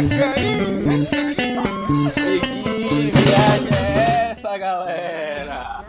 [0.00, 0.06] Que
[3.10, 5.84] viagem é essa, galera?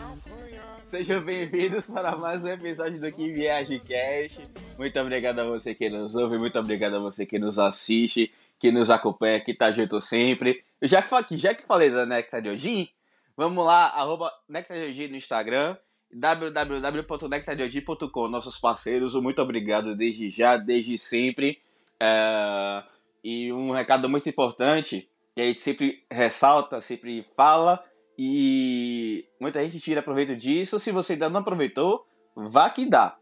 [0.84, 4.42] Sejam bem-vindos para mais um episódio do Que Viagem Cast.
[4.76, 8.30] Muito obrigado a você que nos ouve, muito obrigado a você que nos assiste,
[8.60, 10.62] que nos acompanha, que tá junto sempre.
[10.82, 12.90] Já, já que falei da Nectar de Odin,
[13.34, 15.74] vamos lá, arroba Nectar de Odin no Instagram,
[16.12, 21.62] www.nectardeodin.com, nossos parceiros, muito obrigado desde já, desde sempre.
[21.98, 22.91] É...
[23.22, 27.82] E um recado muito importante, que a gente sempre ressalta, sempre fala,
[28.18, 30.78] e muita gente tira proveito disso.
[30.80, 33.16] Se você ainda não aproveitou, vá que dá.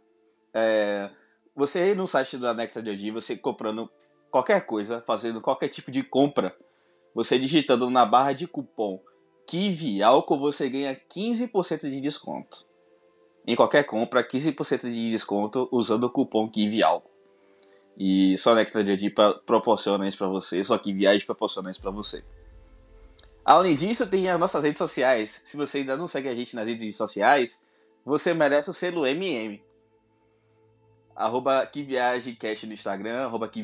[0.54, 1.10] É...
[1.54, 3.90] Você no site da Nectar de Odin, você comprando
[4.30, 6.56] qualquer coisa, fazendo qualquer tipo de compra,
[7.14, 9.00] você digitando na barra de cupom
[9.46, 12.70] Kiwi Álcool, você ganha 15% de desconto
[13.46, 17.09] em qualquer compra 15% de desconto usando o cupom KIVIALCO.
[17.98, 19.10] E só a Nectar de
[19.44, 22.24] proporciona isso para você, só que viagem proporciona isso para você.
[23.44, 25.40] Além disso, tem as nossas redes sociais.
[25.44, 27.60] Se você ainda não segue a gente nas redes sociais,
[28.04, 29.62] você merece o selo MM.
[31.14, 31.86] Arroba que
[32.66, 33.62] no Instagram, arroba que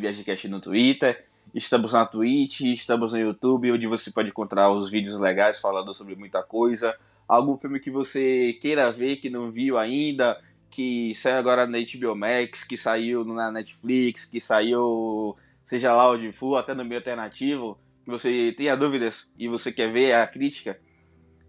[0.49, 1.25] no Twitter.
[1.55, 6.17] Estamos na Twitch, estamos no YouTube, onde você pode encontrar os vídeos legais falando sobre
[6.17, 6.95] muita coisa
[7.29, 10.41] algum filme que você queira ver, que não viu ainda,
[10.71, 16.33] que saiu agora na HBO Max, que saiu na Netflix, que saiu, seja lá onde
[16.33, 20.79] for, até no meio alternativo, que você tenha dúvidas e você quer ver a crítica,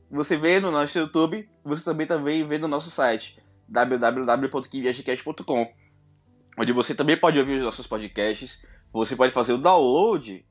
[0.10, 3.38] você vê no nosso YouTube, você também também vê no nosso site
[3.68, 5.68] www.quimviagecast.com
[6.58, 10.44] onde você também pode ouvir os nossos podcasts, você pode fazer o download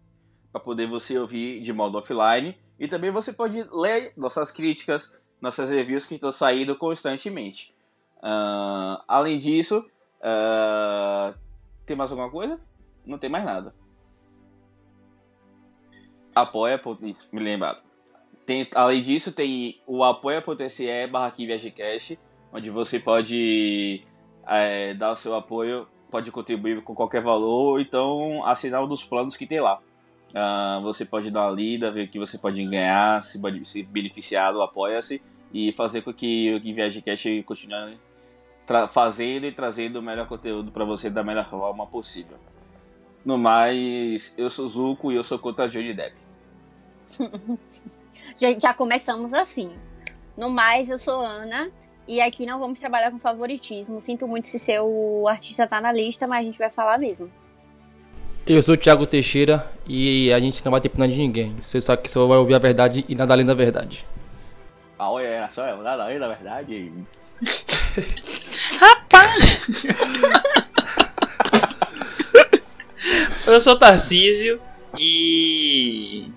[0.53, 5.69] para poder você ouvir de modo offline e também você pode ler nossas críticas, nossas
[5.69, 7.75] reviews que estão saindo constantemente.
[8.19, 9.85] Uh, além disso,
[10.21, 11.35] uh,
[11.85, 12.61] tem mais alguma coisa?
[13.05, 13.75] Não tem mais nada.
[16.35, 17.83] Apoia, isso, me lembrar.
[18.45, 21.35] Tem, além disso, tem o apoia.se barra
[22.53, 24.05] onde você pode
[24.47, 29.05] é, dar o seu apoio, pode contribuir com qualquer valor, ou então assinar um dos
[29.05, 29.81] planos que tem lá.
[30.31, 34.53] Uh, você pode dar uma lida, ver o que você pode ganhar, se, se beneficiar
[34.53, 37.03] do Apoia-se e fazer com que o Viagem
[37.43, 37.99] continue
[38.89, 42.37] fazendo e trazendo o melhor conteúdo para você da melhor forma possível.
[43.25, 46.15] No mais, eu sou Zuko e eu sou contra Johnny Depp.
[48.39, 49.73] já, já começamos assim.
[50.37, 51.71] No mais, eu sou Ana
[52.07, 54.01] e aqui não vamos trabalhar com favoritismo.
[54.01, 57.31] Sinto muito se seu artista tá na lista, mas a gente vai falar mesmo.
[58.47, 61.57] Eu sou o Thiago Teixeira e a gente não vai ter pena de ninguém.
[61.61, 64.05] Você só que só vai ouvir a verdade e nada além da verdade.
[64.99, 66.93] Ah, olha, era só nada além da verdade.
[68.81, 69.61] Rapaz!
[73.47, 74.61] eu sou Tarcísio
[74.99, 76.31] e.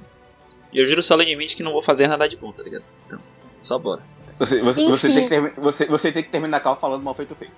[0.74, 2.84] Eu juro solenemente que não vou fazer nada de bom, tá ligado?
[3.08, 3.20] Então,
[3.62, 4.02] só bora.
[4.38, 7.36] Você, você, você, tem, que você, você tem que terminar a calma falando mal feito
[7.36, 7.54] feito.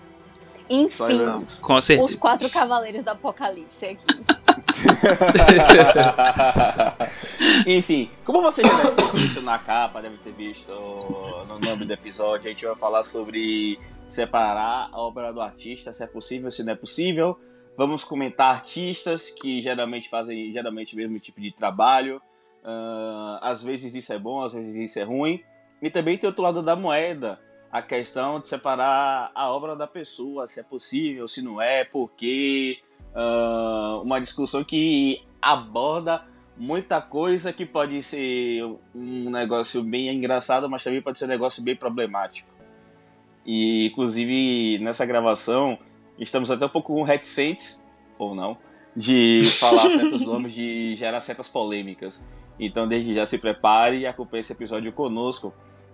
[0.74, 2.06] Enfim, Com certeza.
[2.06, 4.06] os quatro cavaleiros do apocalipse aqui.
[7.68, 11.92] Enfim, como você já deve ter visto na capa, deve ter visto no nome do
[11.92, 13.78] episódio, a gente vai falar sobre
[14.08, 17.38] separar a obra do artista, se é possível, se não é possível.
[17.78, 22.22] Vamos comentar artistas que geralmente fazem geralmente o mesmo tipo de trabalho.
[22.64, 25.44] Uh, às vezes isso é bom, às vezes isso é ruim.
[25.82, 30.48] E também tem outro lado da moeda, a questão de separar a obra da pessoa,
[30.48, 32.80] se é possível, se não é, por quê
[33.16, 36.26] uh, uma discussão que aborda
[36.58, 41.64] muita coisa que pode ser um negócio bem engraçado, mas também pode ser um negócio
[41.64, 42.50] bem problemático.
[43.46, 45.80] E inclusive nessa gravação
[46.20, 47.82] estamos até um pouco reticentes,
[48.20, 48.58] ou não,
[48.96, 52.30] de falar certos nomes, de gerar certas polêmicas.
[52.60, 55.54] Então desde já se prepare e acompanhe esse episódio conosco.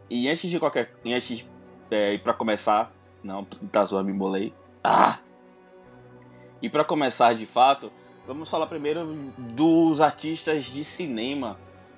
[0.09, 0.94] E antes de qualquer.
[1.05, 1.45] Antes
[1.90, 2.92] é, para começar.
[3.24, 4.53] Não, tá zoando, me embolei.
[4.84, 5.20] Ah!
[6.62, 7.92] E para começar de fato,
[8.25, 9.06] vamos falar primeiro
[9.38, 11.57] dos artistas de cinema,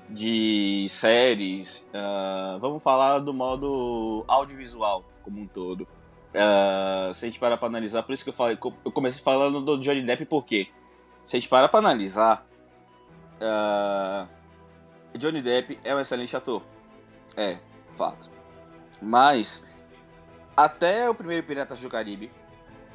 [0.09, 1.87] de séries.
[1.89, 5.81] Uh, vamos falar do modo audiovisual como um todo.
[6.29, 9.61] Uh, se a gente parar para analisar, por isso que eu falei, eu comecei falando
[9.61, 10.67] do Johnny Depp porque
[11.23, 12.45] se a gente parar para analisar,
[13.41, 14.27] uh,
[15.17, 16.61] Johnny Depp é um excelente ator,
[17.35, 17.59] é
[17.97, 18.29] fato.
[19.01, 19.63] Mas
[20.63, 22.31] até o primeiro Piratas do Caribe,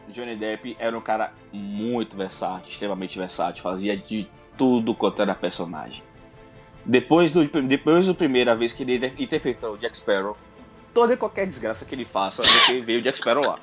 [0.09, 6.03] Johnny Depp era um cara muito versátil, extremamente versátil, fazia de tudo quanto era personagem.
[6.85, 10.37] Depois do, depois da primeira vez que ele interpretou o Jack Sparrow,
[10.93, 13.57] toda e qualquer desgraça que ele faça, você vê o Jack Sparrow lá.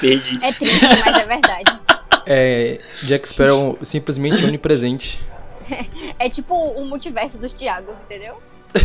[0.00, 0.38] Perdi.
[0.42, 1.80] É triste, mas é verdade.
[2.26, 2.80] É.
[3.02, 5.20] Jack Sparrow simplesmente onipresente.
[6.18, 8.40] É tipo o multiverso dos Thiagos, entendeu?
[8.72, 8.80] Tá.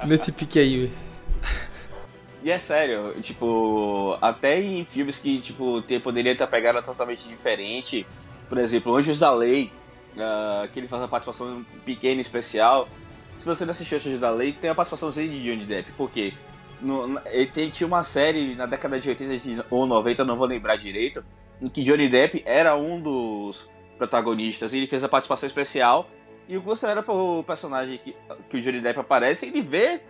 [0.06, 0.90] Nesse pique aí.
[2.42, 8.06] E é sério, tipo, até em filmes que, tipo, ter, poderia ter pegada totalmente diferente,
[8.48, 9.72] por exemplo, Anjos da Lei,
[10.16, 12.88] ah, que ele faz uma participação pequena especial.
[13.36, 16.32] Se você não assistiu Anjos da Lei, tem a participação de Johnny Depp, por quê?
[16.80, 20.46] No, ele tem- tinha uma série na década de 80 de- ou 90, não vou
[20.46, 21.24] lembrar direito,
[21.60, 23.68] em que Johnny Depp era um dos
[23.98, 26.08] protagonistas e ele fez a participação especial.
[26.48, 28.16] E o que você era pro personagem que,
[28.48, 30.00] que o Johnny Depp aparece, ele vê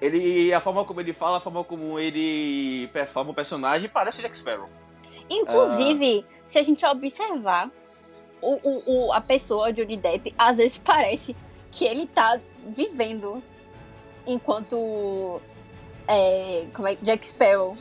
[0.00, 4.22] ele, a forma como ele fala, a forma como ele performa o personagem, parece o
[4.22, 4.68] Jack Sparrow.
[5.30, 7.70] Inclusive, se a gente observar,
[8.42, 11.34] o, o, o- a pessoa, Johnny Depp, às vezes parece
[11.70, 13.42] que ele tá vivendo
[14.26, 15.40] enquanto
[16.06, 17.76] é, como é, Jack Sparrow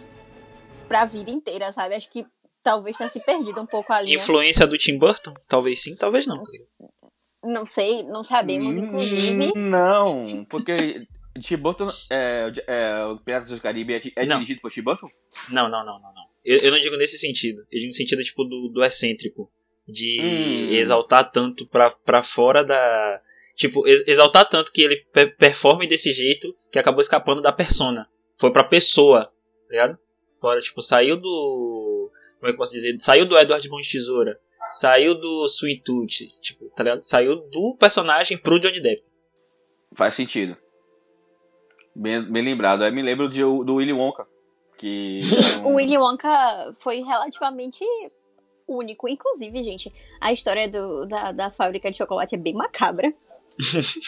[0.87, 1.95] pra vida inteira, sabe?
[1.95, 2.25] Acho que
[2.63, 4.15] talvez tenha se perdido um pouco a linha.
[4.17, 5.33] Influência do Tim Burton?
[5.47, 6.41] Talvez sim, talvez não.
[7.43, 9.51] Não sei, não sabemos, inclusive.
[9.55, 11.07] Hum, Não, porque
[11.41, 14.35] Tim Burton, é, é, o Piratas do Caribe é, é Não.
[14.37, 15.07] dirigido por Tim Burton?
[15.49, 16.25] Não, não, não, não, não.
[16.45, 17.61] Eu, eu não digo nesse sentido.
[17.71, 19.51] Eu digo no sentido, tipo, do, do excêntrico.
[19.87, 20.73] De Hum.
[20.73, 23.19] exaltar tanto pra, pra fora da.
[23.55, 28.07] Tipo, ex- exaltar tanto que ele pe- performe desse jeito que acabou escapando da persona.
[28.39, 29.31] Foi pra pessoa, tá
[29.71, 29.97] ligado?
[30.39, 32.11] Fora, tipo, saiu do.
[32.39, 32.95] Como é que eu posso dizer?
[32.99, 34.39] Saiu do Edward Mão de Tesoura.
[34.71, 36.27] Saiu do Sweet Tooth.
[36.41, 37.03] Tipo, tá ligado?
[37.03, 39.03] Saiu do personagem pro Johnny Depp.
[39.95, 40.55] Faz sentido.
[41.95, 42.83] Bem, bem lembrado.
[42.85, 44.25] Eu me lembro de, do Willy Wonka.
[44.77, 45.19] Que
[45.65, 47.83] O Willy Wonka foi relativamente
[48.67, 49.07] único.
[49.09, 53.13] Inclusive, gente, a história do- da, da fábrica de chocolate é bem macabra.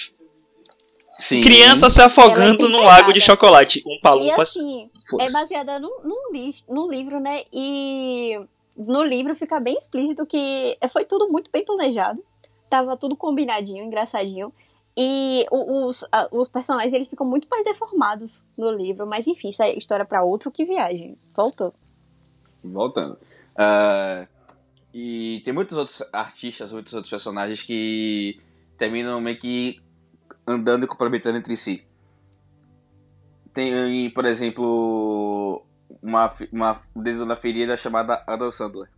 [1.20, 1.42] Sim.
[1.42, 3.84] Criança se afogando é no lago de chocolate.
[3.86, 4.42] Um E palumpa.
[4.42, 4.90] assim,
[5.20, 7.44] é baseada num, num, li- num livro, né?
[7.54, 8.40] E
[8.76, 12.24] no livro fica bem explícito que foi tudo muito bem planejado.
[12.70, 14.52] Tava tudo combinadinho, engraçadinho.
[14.96, 19.08] E os, os personagens eles ficam muito mais deformados no livro.
[19.08, 21.18] Mas enfim, isso é história pra outro que viagem.
[21.36, 21.74] Voltou.
[22.64, 23.18] Voltando.
[23.56, 24.28] Ah,
[24.94, 28.40] e tem muitos outros artistas, muitos outros personagens que
[28.78, 29.82] terminam meio que
[30.46, 31.84] andando e complementando entre si.
[33.54, 35.64] Tem, por exemplo,
[36.02, 38.90] uma, uma dedo na ferida chamada Adam Sandler.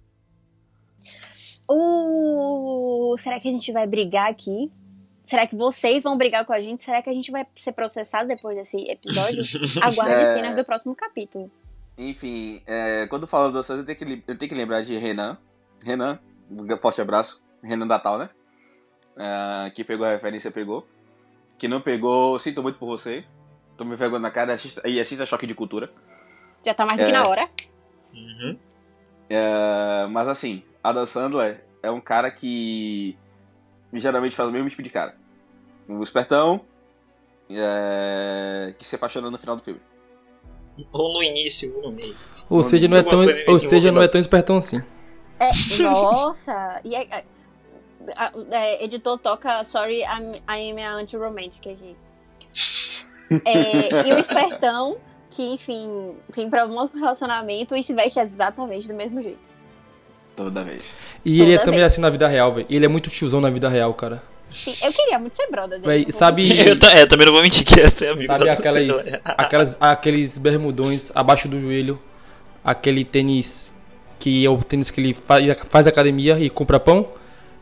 [1.69, 4.71] Uh, será que a gente vai brigar aqui?
[5.23, 6.83] Será que vocês vão brigar com a gente?
[6.83, 9.43] Será que a gente vai ser processado depois desse episódio?
[9.81, 10.33] Aguarde É.
[10.35, 11.49] cenas do próximo capítulo.
[11.97, 15.37] Enfim, é, quando falo do Sandler, eu tenho, que, eu tenho que lembrar de Renan.
[15.83, 16.19] Renan,
[16.51, 17.43] um forte abraço.
[17.63, 18.29] Renan Natal, né?
[19.17, 20.85] Ah, que pegou a referência, pegou.
[21.57, 23.25] Que não pegou, sinto muito por você.
[23.77, 25.91] Tome vergonha na cara e assista, e assista Choque de Cultura.
[26.65, 27.13] Já tá mais do que É.
[27.13, 27.49] na hora.
[28.13, 28.57] Uhum.
[29.29, 33.17] É, mas assim, Adam Sandler é um cara que
[33.93, 35.15] geralmente faz o mesmo tipo de cara.
[35.87, 36.61] Um espertão
[37.49, 39.79] é, que se apaixona no final do filme.
[40.91, 42.15] Ou no início, ou no meio.
[42.49, 44.81] Ou seja, não é tão, ou seja, não é envolvendo- tão espertão assim.
[45.39, 45.51] É,
[45.81, 46.81] nossa!
[46.83, 47.23] E é, é,
[48.51, 51.95] é, editor toca Sorry, I'm, I'm a anti-romantic aqui.
[53.45, 54.97] É, e o espertão,
[55.35, 59.37] que enfim, tem problemas com relacionamento e se veste exatamente do mesmo jeito.
[60.35, 60.83] Toda vez.
[61.23, 61.91] E ele é Toda também vez.
[61.91, 62.67] assim na vida real, velho.
[62.69, 64.23] Ele é muito tiozão na vida real, cara.
[64.47, 66.05] Sim, eu queria muito ser brother dele.
[66.05, 66.57] Véi, sabe-.
[66.57, 71.11] Eu, é, também não vou mentir que essa é amigo Sabe aquelas, aquelas, aqueles bermudões
[71.13, 71.99] abaixo do joelho,
[72.63, 73.73] aquele tênis
[74.19, 77.09] que é o tênis que ele faz, faz academia e compra pão?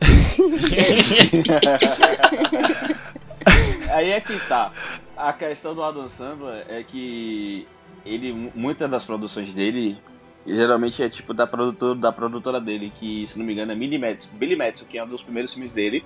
[3.94, 4.72] Aí é que tá.
[5.16, 7.64] A questão do Adam Sandler é que
[8.04, 9.96] ele, muitas das produções dele,
[10.44, 13.96] geralmente é tipo da produtora, da produtora dele, que se não me engano é Billy
[13.96, 16.04] Madison, Billy Madison, que é um dos primeiros filmes dele.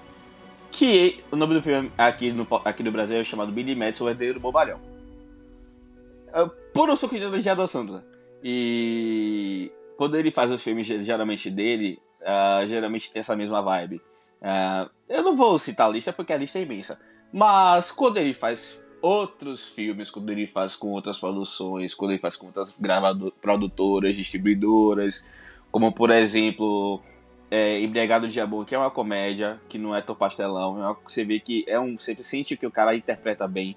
[0.70, 4.10] Que o nome do filme aqui no, aqui no Brasil é chamado Billy Madison, o
[4.10, 4.78] herdeiro bobalhão.
[6.30, 8.02] É puro suco de Adam Sandler.
[8.44, 14.02] E quando ele faz os filmes geralmente dele, ah, geralmente tem essa mesma vibe.
[14.42, 17.00] Ah, eu não vou citar a lista porque a lista é imensa.
[17.32, 22.36] Mas quando ele faz outros filmes, quando ele faz com outras produções, quando ele faz
[22.36, 22.76] com outras
[23.40, 25.28] produtoras, distribuidoras,
[25.70, 27.00] como por exemplo
[27.50, 30.98] é, Embriagado de Amor, que é uma comédia, que não é tão pastelão, é uma-
[31.06, 31.98] você vê que é um.
[31.98, 33.76] Você sente que o cara interpreta bem.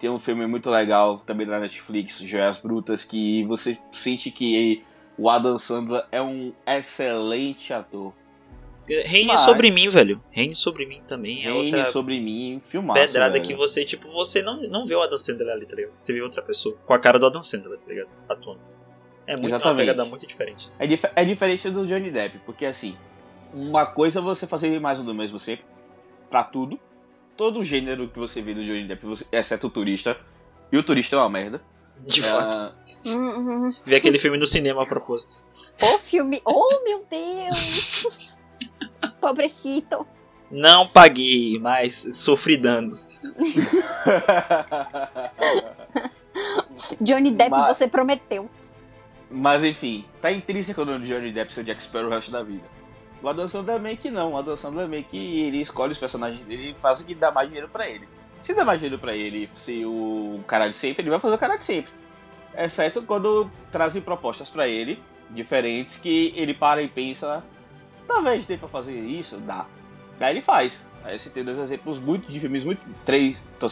[0.00, 4.82] Tem um filme muito legal também da Netflix, Joias Brutas, que você sente que
[5.16, 8.12] o Adam Sandler é um excelente ator.
[8.88, 10.22] Reine Mas- sobre mim, velho.
[10.30, 11.40] Reine sobre mim também.
[11.44, 13.44] É Reine outra sobre mim, filmaço, pedrada velho.
[13.44, 15.92] que você, tipo, você não, não vê o Adam Sandler ali, tá ligado?
[16.00, 16.76] Você vê outra pessoa.
[16.84, 18.08] Com a cara do Adam Sandler, tá ligado?
[18.28, 18.60] Atuando.
[19.26, 19.70] É muito Exatamente.
[19.72, 20.68] uma pegada muito diferente.
[20.78, 22.96] É, dif- é diferente do Johnny Depp, porque assim,
[23.54, 25.64] uma coisa é você fazer mais do mesmo sempre,
[26.28, 26.78] pra tudo.
[27.36, 30.18] Todo gênero que você vê do Johnny Depp, você- exceto o turista,
[30.72, 31.62] e o turista é uma merda.
[32.04, 32.56] De fato.
[32.56, 32.72] Ah,
[33.04, 33.74] Hum, hum.
[33.84, 35.38] Ver aquele filme no cinema a propósito.
[35.80, 36.40] O filme.
[36.44, 38.36] Oh, meu Deus!
[39.20, 40.06] Pobrecito.
[40.50, 43.08] Não paguei, mas sofri danos.
[47.00, 48.50] Johnny Depp, Mas- você prometeu.
[49.30, 52.64] Mas enfim, tá intrínseco no Johnny Depp ser Jack Sparrow o resto da vida.
[53.22, 54.32] O Adam Sandler meio que não.
[54.32, 57.30] O Adam Sandler meio que ele escolhe os personagens dele e faz o que dá
[57.30, 58.06] mais dinheiro pra ele.
[58.42, 61.38] Se dá mais dinheiro pra ele ser o cara de sempre, ele vai fazer o
[61.38, 61.92] cara de sempre.
[62.54, 67.42] Exceto quando trazem propostas pra ele, diferentes, que ele para e pensa,
[68.06, 69.66] talvez dê pra fazer isso, dá.
[70.20, 70.84] Aí ele faz.
[71.04, 72.80] Aí você tem dois exemplos muito de filmes muito.
[73.04, 73.42] Três.
[73.58, 73.68] Tô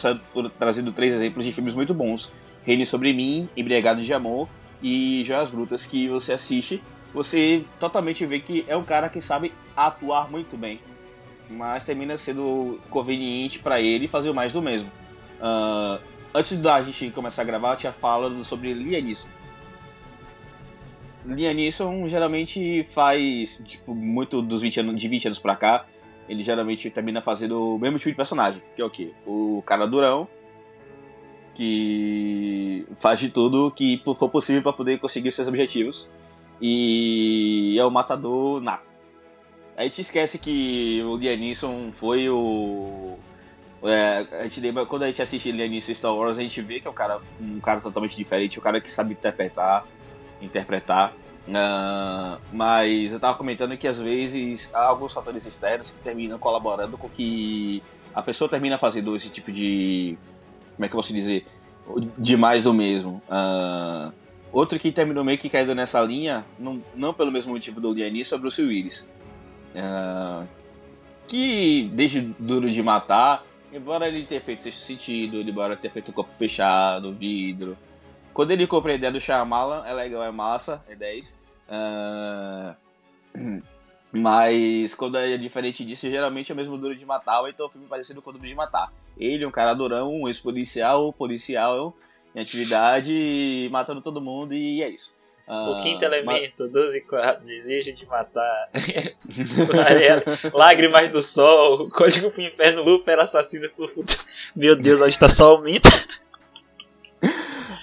[0.59, 2.31] trazendo três exemplos de filmes muito bons.
[2.63, 4.47] Reine sobre mim, Embriagado de Amor
[4.83, 6.81] e Joias Brutas que você assiste,
[7.13, 10.79] você totalmente vê que é um cara que sabe atuar muito bem,
[11.49, 14.91] mas termina sendo conveniente pra ele fazer mais do mesmo.
[15.41, 15.99] Ah,
[16.33, 19.29] antes da gente começar a gravar, eu tinha falado sobre Liam Neeson.
[21.25, 25.85] Liam Neeson geralmente faz, tipo, muito dos 20 anos, de 20 anos pra cá,
[26.27, 29.11] ele geralmente termina fazendo o mesmo tipo de personagem, que é o quê?
[29.25, 30.27] O cara durão,
[31.53, 36.09] que faz de tudo que for possível para poder conseguir seus objetivos
[36.61, 38.89] e é o matador nato.
[39.75, 43.17] A gente esquece que o Liam Neeson foi o
[43.83, 46.79] é, a gente lembra quando a gente assiste Liam Neeson Star Wars a gente vê
[46.79, 49.85] que é um cara um cara totalmente diferente, um cara que sabe interpretar,
[50.41, 51.13] interpretar.
[51.53, 56.97] Ah, mas eu tava comentando que às vezes há alguns fatores externos que terminam colaborando
[56.97, 57.81] com que
[58.13, 60.17] a pessoa termina fazendo esse tipo de
[60.75, 61.45] como é que eu posso dizer?
[62.17, 63.21] De mais do mesmo.
[63.29, 64.11] Ah,
[64.51, 68.09] outro que terminou meio que caindo nessa linha, não, não pelo mesmo motivo do Liam
[68.11, 69.09] Neeson, é o Bruce Willis.
[69.75, 70.43] Ah,
[71.27, 76.33] que desde Duro de Matar, embora ele tenha feito sexto sentido, embora tenha feito corpo
[76.37, 77.77] fechado, vidro.
[78.33, 81.37] Quando ele compra a ideia do Shyamalan, é legal, é massa, é 10.
[81.69, 82.75] Ah,
[84.11, 87.69] mas quando é diferente disso, geralmente é o mesmo Duro de Matar, ou então o
[87.69, 88.91] filme parecido com o Duro de Matar.
[89.17, 91.95] Ele, um cara durão, um ex-policial, policial
[92.35, 95.13] em atividade, matando todo mundo e é isso.
[95.47, 98.69] O Ah, quinto mas- elemento, 12 e 4, desejo de matar.
[100.53, 104.19] Lágrimas do Sol, Código pro Inferno, Luper, Assassino do Futuro.
[104.55, 105.89] Meu Deus, a gente tá só aumenta.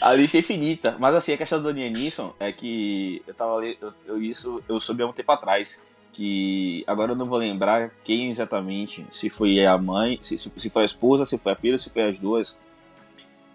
[0.01, 0.97] A lista é infinita.
[0.99, 4.81] Mas assim, a questão do Liam Neeson é que eu tava eu, eu- isso eu
[4.81, 5.85] soube há um tempo atrás.
[6.13, 10.83] Que agora eu não vou lembrar quem exatamente, se foi a mãe, se, se foi
[10.83, 12.59] a esposa, se foi a filha, se foi as duas.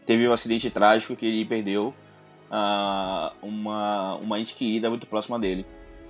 [0.05, 1.93] Teve um acidente trágico que ele perdeu
[2.49, 5.65] ah, uma, uma ente querida muito próxima dele.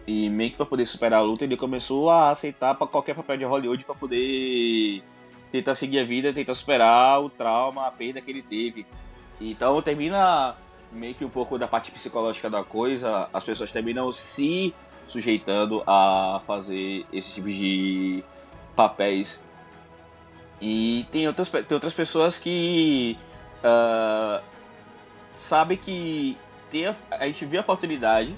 [0.06, 3.38] E meio que pra poder superar a luta, ele começou a aceitar pra qualquer papel
[3.38, 5.02] de Hollywood pra poder
[5.52, 8.86] tentar seguir a vida, tentar superar o trauma, a perda que ele teve.
[9.52, 10.56] Então termina
[10.92, 14.74] meio que um pouco da parte psicológica da coisa, as pessoas terminam se
[15.08, 18.24] sujeitando a fazer esse tipo de
[18.76, 19.44] papéis.
[20.62, 23.18] E tem outras, tem outras pessoas que
[23.64, 24.42] ah,
[25.38, 26.38] sabem que
[26.72, 28.34] tem a, a gente vê a oportunidade,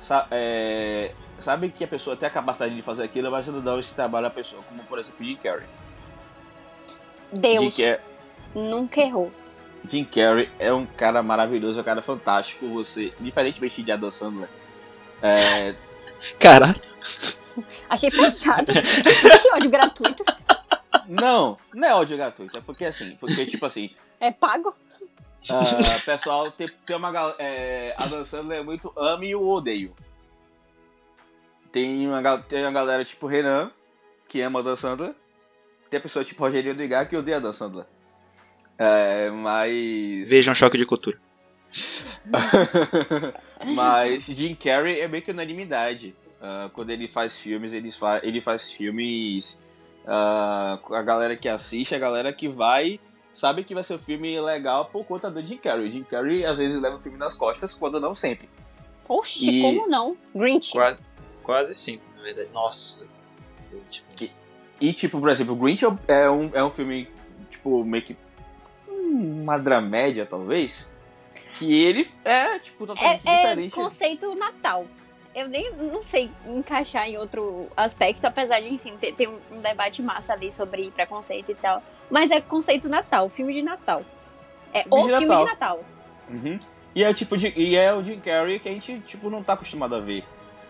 [0.00, 3.78] sa, é, sabe que a pessoa tem a capacidade de fazer aquilo, mas não dá
[3.78, 5.66] esse trabalho à pessoa, como por exemplo Jim Carrey.
[7.32, 8.00] Deus Jim, Car-
[8.54, 9.30] nunca errou.
[9.88, 12.68] Jim Carrey é um cara maravilhoso, é um cara fantástico.
[12.74, 14.48] Você, diferentemente de Adam Sandler,
[15.22, 15.74] é,
[16.38, 16.80] Caralho.
[17.88, 18.72] Achei pensado.
[18.72, 18.80] que,
[19.38, 20.24] que ódio gratuito.
[21.08, 23.90] não, não é ódio gratuito, é porque assim, porque tipo assim,
[24.20, 24.74] É pago?
[25.50, 29.94] ah, pessoal tem, tem uma gal- é, Adam Sandler é muito ame e o odeio.
[31.72, 33.70] Tem uma, tem uma galera tipo Renan,
[34.26, 35.14] que ama Adam Sandler.
[35.90, 37.86] Tem a pessoa tipo Rogerinho do Igar que odeia Adam Sandler.
[38.78, 40.28] É, mas.
[40.28, 41.18] Veja um choque de cultura.
[43.64, 46.14] Mas Jim Carrey é meio que unanimidade.
[46.40, 49.60] Ah, quando ele faz filmes, ele, fa ele faz filmes
[50.82, 52.98] com a galera que assiste, a galera que vai,
[53.32, 55.90] sabe que vai ser um filme legal por conta do Jim Carrey.
[55.90, 58.48] Jim Carrey às vezes leva o filme nas costas, quando não sempre.
[59.08, 60.16] Oxi, E- como não?
[60.34, 60.72] Grinch.
[60.72, 61.02] Quase,
[61.42, 62.48] quase sempre, na verdade.
[62.52, 63.00] Nossa.
[63.90, 64.32] Tipo,
[64.80, 67.08] E tipo, por exemplo, o Grinch é um- é um, é filme,
[67.50, 68.16] tipo, meio que
[69.08, 70.90] uma dramédia, talvez.
[71.58, 73.74] Que ele é, tipo, totalmente É, é diferente.
[73.74, 74.86] conceito Natal.
[75.34, 79.60] Eu nem não sei encaixar em outro aspecto, apesar de, enfim, ter, ter um, um
[79.60, 81.82] debate massa ali sobre preconceito e tal.
[82.10, 84.02] Mas é conceito Natal, filme de Natal.
[84.72, 85.44] É Filme o de filme Natal.
[85.44, 85.84] de Natal.
[86.30, 86.60] Uhum.
[86.94, 87.52] E é o tipo de.
[87.56, 90.24] E é o Jim Carrey que a gente, tipo, não tá acostumado a ver.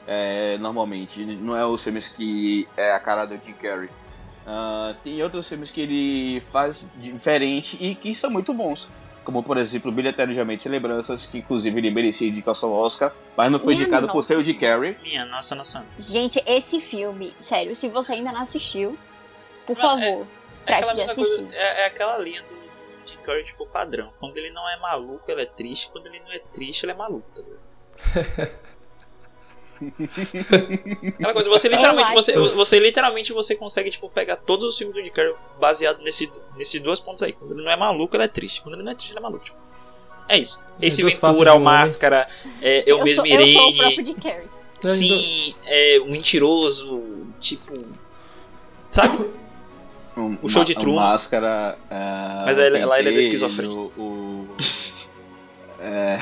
[0.06, 1.22] é, normalmente.
[1.24, 3.88] Não é os filmes que é a cara do Jim Carrey.
[4.50, 8.88] Ah, tem outros filmes que ele faz diferente e que são muito bons.
[9.22, 13.50] Como, por exemplo, Brilho Eternamente Sem Lembranças, que inclusive ele merecia indicação ao Oscar, mas
[13.52, 14.96] não foi Minha indicado por nossa ser o Jim Carrey.
[15.02, 15.84] Minha nossa noção.
[15.98, 18.96] Gente, esse filme, sério, se você ainda não assistiu,
[19.66, 20.26] por Não, favor,
[20.64, 21.36] É trate aquela, de assistir.
[21.42, 24.10] coisa, é, é aquela linha do, do Jim Carrey, tipo, padrão.
[24.18, 25.90] Quando ele não é maluco, ele é triste.
[25.92, 28.50] Quando ele não é triste, ele é maluco, tá ligado?
[31.14, 35.02] Aquela coisa, você literalmente, você, você literalmente você consegue tipo pegar todos os filmes do
[35.02, 37.32] Jim Carrey baseado nesse, nesses dois pontos aí.
[37.32, 38.60] Quando ele não é maluco, ele é triste.
[38.62, 39.44] Quando ele não é triste, ele é maluco.
[39.44, 39.56] Tipo.
[40.28, 40.60] É isso.
[40.80, 41.60] Esse Ventura, o.
[41.60, 42.28] Máscara,
[42.60, 44.46] é, eu, mesmo sou, eu sou o Irene, próprio Jim Carrey.
[44.82, 47.02] sim, é, o mentiroso,
[47.40, 47.72] tipo,
[48.90, 49.30] sabe?
[50.16, 51.00] Um, O show de uma- Truman.
[51.00, 51.78] Máscara.
[51.90, 53.92] ah, Mas lá ele é esquizofrênico.
[53.96, 54.48] O,
[55.80, 56.20] é,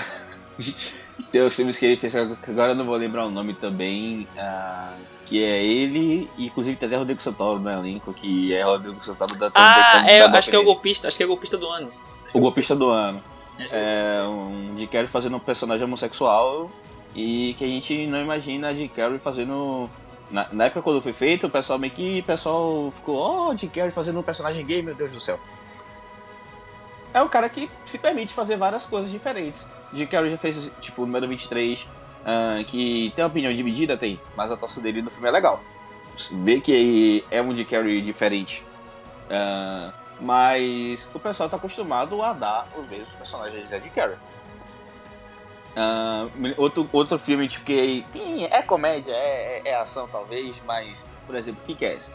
[1.24, 4.26] tem os filmes que ele fez, agora eu não vou lembrar o nome também.
[4.38, 4.94] ah,
[5.26, 9.34] que é ele, e inclusive tem até Rodrigo Santoro no elenco, que é Rodrigo Santoro
[9.36, 11.56] da Ah, da- é, da acho que é o golpista, acho que é o golpista
[11.58, 11.90] do ano.
[12.32, 13.20] O golpista do ano.
[13.58, 16.70] Acho que É um Jim Carrey fazendo um personagem homossexual
[17.14, 19.90] e que a gente não imagina Jim Carrey fazendo.
[20.30, 23.68] Na, na época quando foi feito, o pessoal meio que o pessoal ficou, oh, Jim
[23.68, 25.40] Carrey fazendo um personagem gay, meu Deus do céu.
[27.14, 29.66] É um cara que se permite fazer várias coisas diferentes.
[29.92, 31.88] Jim Carrey já fez, tipo, o número 23,
[32.24, 35.60] ah, que tem uma opinião dividida, tem, mas a atuação dele no filme é legal.
[36.32, 38.64] Vê que é um Jim Carrey diferente.
[39.30, 44.16] Ah, mas o pessoal tá acostumado a dar os mesmos personagens de Jim Carrey.
[45.74, 51.04] Ah, outro, outro filme tipo, que tem- é comédia, é, é- é ação talvez, mas,
[51.26, 52.12] por exemplo, Kick-Ass.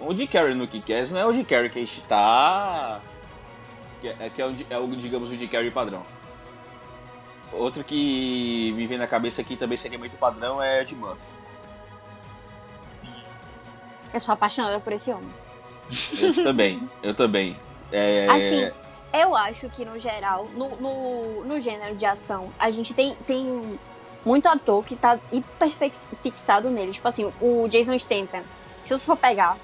[0.00, 3.00] O Jim Carrey no Kick-Ass não é o Jim Carrey que a gente tá...
[4.04, 6.04] Que é, que é, o, é o, digamos, o Jim Carrey padrão.
[7.50, 11.22] Outro que me vem na cabeça aqui também seria muito padrão é o de Murphy.
[14.12, 15.30] Eu sou apaixonada por esse homem.
[16.20, 17.56] Eu também, eu também.
[17.90, 18.70] É, Assim,
[19.12, 23.78] eu acho que no geral, no, no, no gênero de ação, a gente tem, tem
[24.22, 26.92] muito ator que tá hiper fix- fixado nele.
[26.92, 28.42] Tipo assim, o Jason Statham.
[28.84, 29.56] Se você for pegar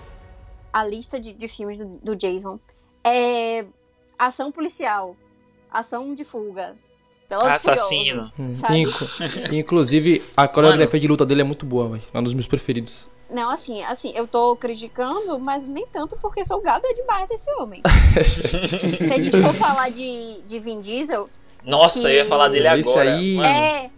[0.72, 2.58] a lista de, de filmes do, do Jason,
[3.04, 3.66] é
[4.26, 5.16] ação policial,
[5.70, 6.76] ação de fuga,
[7.28, 8.22] Velozes Assassino.
[8.22, 9.10] Furiosos,
[9.50, 12.02] Hum, Inclusive, a coreografia de luta dele é muito boa, velho.
[12.12, 13.06] É um dos meus preferidos.
[13.30, 17.80] Não, assim, assim, eu tô criticando, mas nem tanto porque sou gada demais desse homem.
[19.06, 21.30] Se a gente for falar de, de Vin Diesel,
[21.64, 23.14] Nossa, eu ia falar dele Esse agora.
[23.14, 23.90] aí- Mano, é.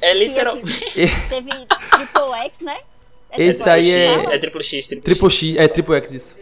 [0.00, 0.54] é que, literal.
[0.56, 1.50] assim, teve
[1.90, 2.78] Triple X, né?
[3.30, 4.34] É Esse Triple aí X que é-?
[4.34, 5.34] É triplo X, Triple X.
[5.34, 6.36] X, é Triple X isso.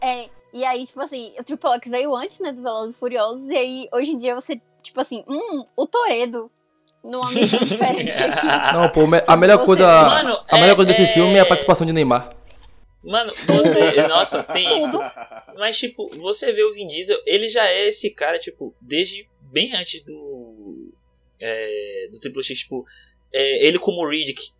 [0.00, 3.48] É, e aí, tipo assim, o Triple X veio antes, né, do Velozes e Furiosos,
[3.48, 6.50] e aí, hoje em dia, você, tipo assim, hum, o Toredo
[7.02, 8.46] numa missão diferente aqui.
[8.74, 11.40] Não, pô, a melhor Você- coisa, Mano, a melhor é- coisa desse é- filme é
[11.40, 12.28] a participação de Neymar.
[13.02, 14.02] Mano, você.
[14.06, 14.90] Nossa, tem isso.
[14.92, 15.04] Tudo.
[15.56, 19.74] Mas, tipo, você vê o Vin Diesel, ele já é esse cara, tipo, desde bem
[19.74, 20.92] antes do.
[21.40, 22.84] É, do Triple X, tipo,
[23.32, 24.50] é, ele como Riddick,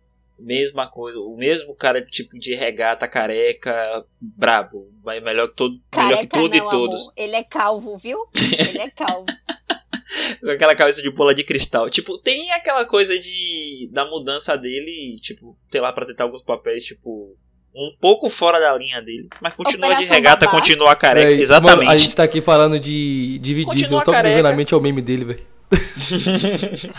[0.41, 6.19] mesma coisa, o mesmo cara, tipo, de regata, careca, brabo, mas melhor que todo, melhor
[6.19, 7.01] que Careca tudo e não, todos.
[7.01, 7.13] amor.
[7.15, 8.17] Ele é calvo, viu?
[8.35, 9.25] Ele é calvo.
[9.25, 9.31] Com
[10.49, 11.89] aquela cabeça de bola de cristal.
[11.89, 13.89] Tipo, tem aquela coisa de.
[13.91, 17.35] da mudança dele, tipo, sei lá, pra tentar alguns papéis, tipo.
[17.73, 20.59] Um pouco fora da linha dele, mas continua de Operação regata, Babá.
[20.59, 21.29] continua careca.
[21.29, 21.77] Véi, exatamente.
[21.77, 24.43] mano, a gente tá aqui falando de, de Vin Diesel, só que careca.
[24.43, 25.50] na mente é o meme dele, velho.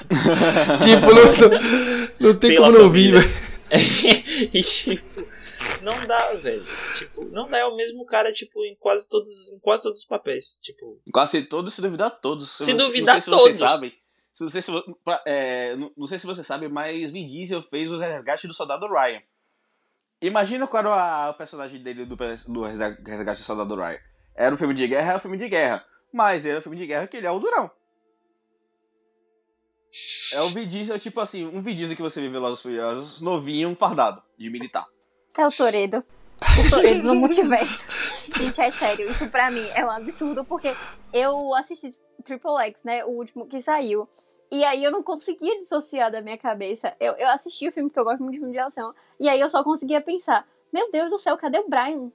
[0.85, 3.21] tipo, não, não tem Pela como não vir, família.
[3.21, 3.53] velho.
[4.53, 5.27] e tipo,
[5.83, 6.65] não dá, velho.
[6.99, 10.07] Tipo, não dá, é o mesmo cara, tipo, em quase todos, em quase todos os
[10.07, 10.59] papéis.
[10.63, 12.51] Tipo, Quase todos, se duvidar todos.
[12.51, 13.73] Se Eu não- duvidar não sei se vocês todos.
[13.73, 13.93] sabem.
[14.35, 17.27] Se- Não sei se, vo- pra- é, não, não sei se você sabe, mas Vin
[17.27, 19.21] Diesel fez o resgate do soldado Ryan.
[20.23, 23.99] Imagina qual era o personagem dele do, do resga- resgate do soldado Ryan.
[24.35, 25.85] Era um filme de guerra, era um filme de guerra.
[26.13, 27.71] Mas era um filme de guerra que ele é o durão.
[30.33, 33.21] É o Vin Diesel, tipo assim, um Vin Diesel que você vê Velozes e Furiosos,
[33.21, 34.87] novinho, fardado, de militar.
[35.37, 36.05] É o Toredo.
[36.67, 37.87] O Toredo no multiverso.
[38.37, 40.75] Gente, é sério, isso pra mim é um absurdo, porque
[41.13, 43.05] eu assisti Triple X, né?
[43.05, 44.09] O último que saiu.
[44.51, 46.95] E aí eu não conseguia dissociar da minha cabeça.
[47.01, 48.95] Eu, eu assisti o filme, porque eu gosto muito de filme de ação.
[49.19, 52.11] E aí eu só conseguia pensar, meu Deus do céu, cadê o Brian?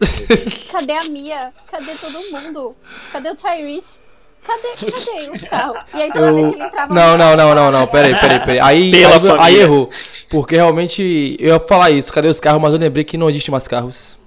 [0.72, 1.52] Cadê a Mia?
[1.66, 2.74] Cadê todo mundo?
[3.12, 4.00] Cadê o Tyrese?
[4.50, 5.84] Cadê, cadê os carros?
[5.94, 8.40] E aí toda vez que ele entrava Não, não, não, eu não, não, peraí, peraí,
[8.40, 8.60] peraí.
[8.60, 9.90] Aí, Pela aí, aí errou.
[10.30, 12.60] Porque realmente eu ia falar isso, cadê os carros?
[12.60, 14.18] Mas eu lembrei que não existe mais carros.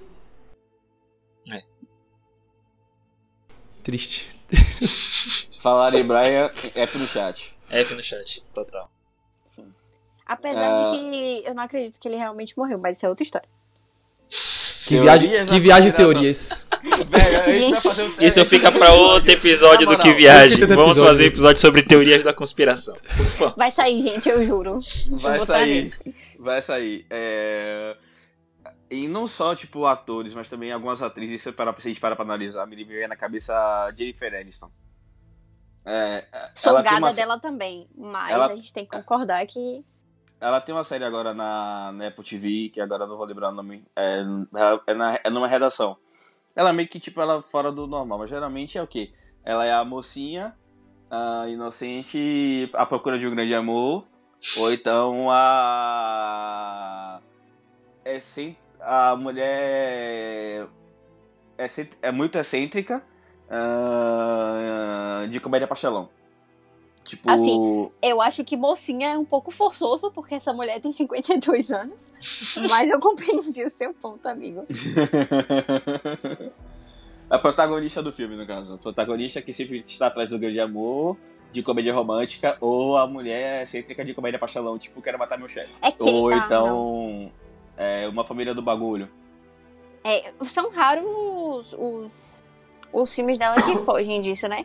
[1.50, 1.62] É.
[3.82, 4.30] Triste.
[5.60, 7.54] Falar em Brian, F no chat.
[7.70, 8.90] F no chat, total.
[9.46, 9.72] Sim.
[10.26, 10.92] Apesar Ah.
[10.94, 13.48] de que eu não acredito que ele realmente morreu, mas isso é outra história.
[14.86, 16.66] Que viagem, Teorias que viagem teorias.
[16.84, 17.74] Velho, um-
[18.24, 20.64] Isso é, fica pra outro episódio do Que Viagem.
[20.66, 22.94] Vamos fazer episódio sobre teorias da conspiração.
[23.56, 24.78] Vai sair, gente, eu juro.
[25.20, 25.94] Vai sair.
[26.38, 27.06] Vai sair.
[27.08, 27.96] É...
[28.90, 32.24] E não só, tipo, atores, mas também algumas atrizes, se, para, a gente para pra
[32.24, 34.70] analisar, me veio na cabeça a Jennifer Aniston.
[35.86, 39.46] É, Sou ela tem gada uma- dela também, mas Ela- a gente tem que concordar
[39.46, 39.84] que
[40.44, 43.52] Ela tem uma série agora na, na Apple TV, que agora não vou lembrar o
[43.54, 43.82] nome.
[43.96, 44.22] É,
[44.86, 45.96] é, na, é numa redação.
[46.54, 49.10] Ela meio que, tipo, ela fora do normal, mas geralmente é o quê?
[49.42, 50.54] Ela é a mocinha,
[51.10, 54.04] a inocente, à procura de um grande amor,
[54.58, 57.20] ou então a.
[58.04, 60.68] É sem, a mulher
[61.56, 63.02] é, cent- é muito excêntrica
[63.48, 66.10] ah, de comédia pastelão.
[67.04, 67.30] Tipo.
[67.30, 71.98] Assim, eu acho que mocinha é um pouco forçoso, porque essa mulher tem 52 anos.
[72.68, 74.66] mas eu compreendi o seu ponto, amigo.
[77.28, 78.74] a protagonista do filme, no caso.
[78.74, 81.18] A protagonista que sempre está atrás do grande amor,
[81.52, 85.70] de comédia romântica, ou a mulher excêntrica de comédia pastelão, tipo, quero matar meu chefe.
[85.82, 86.08] É que.
[86.08, 87.30] Ou ah, então.
[87.76, 89.10] é, uma família do bagulho.
[90.02, 92.44] É, são raros os, os,
[92.92, 94.64] os filmes dela que fogem disso, né?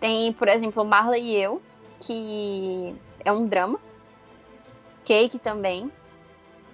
[0.00, 1.60] Tem, por exemplo, Marla e Eu,
[2.00, 3.78] que é um drama.
[5.04, 5.90] Cake também,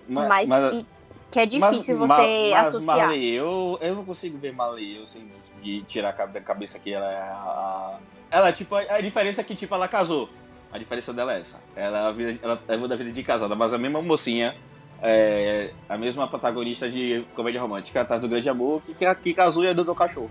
[0.09, 0.87] Ma- mas, e-
[1.31, 2.97] que é difícil mas- você mas associar.
[2.99, 5.29] Marley, eu, eu não consigo ver Marley eu sem
[5.63, 7.99] de tirar da cabeça que ela é a.
[8.31, 10.29] Ela, tipo, a, diferença é que, tipo, ela casou.
[10.73, 11.63] A diferença dela é essa.
[11.77, 14.57] Ela, é vida- ela levou da vida de casada, mas a mesma mocinha,
[15.01, 19.63] é, a mesma protagonista de comédia romântica, atrás do grande amor, que, que, que casou
[19.65, 20.31] e adotou cachorro.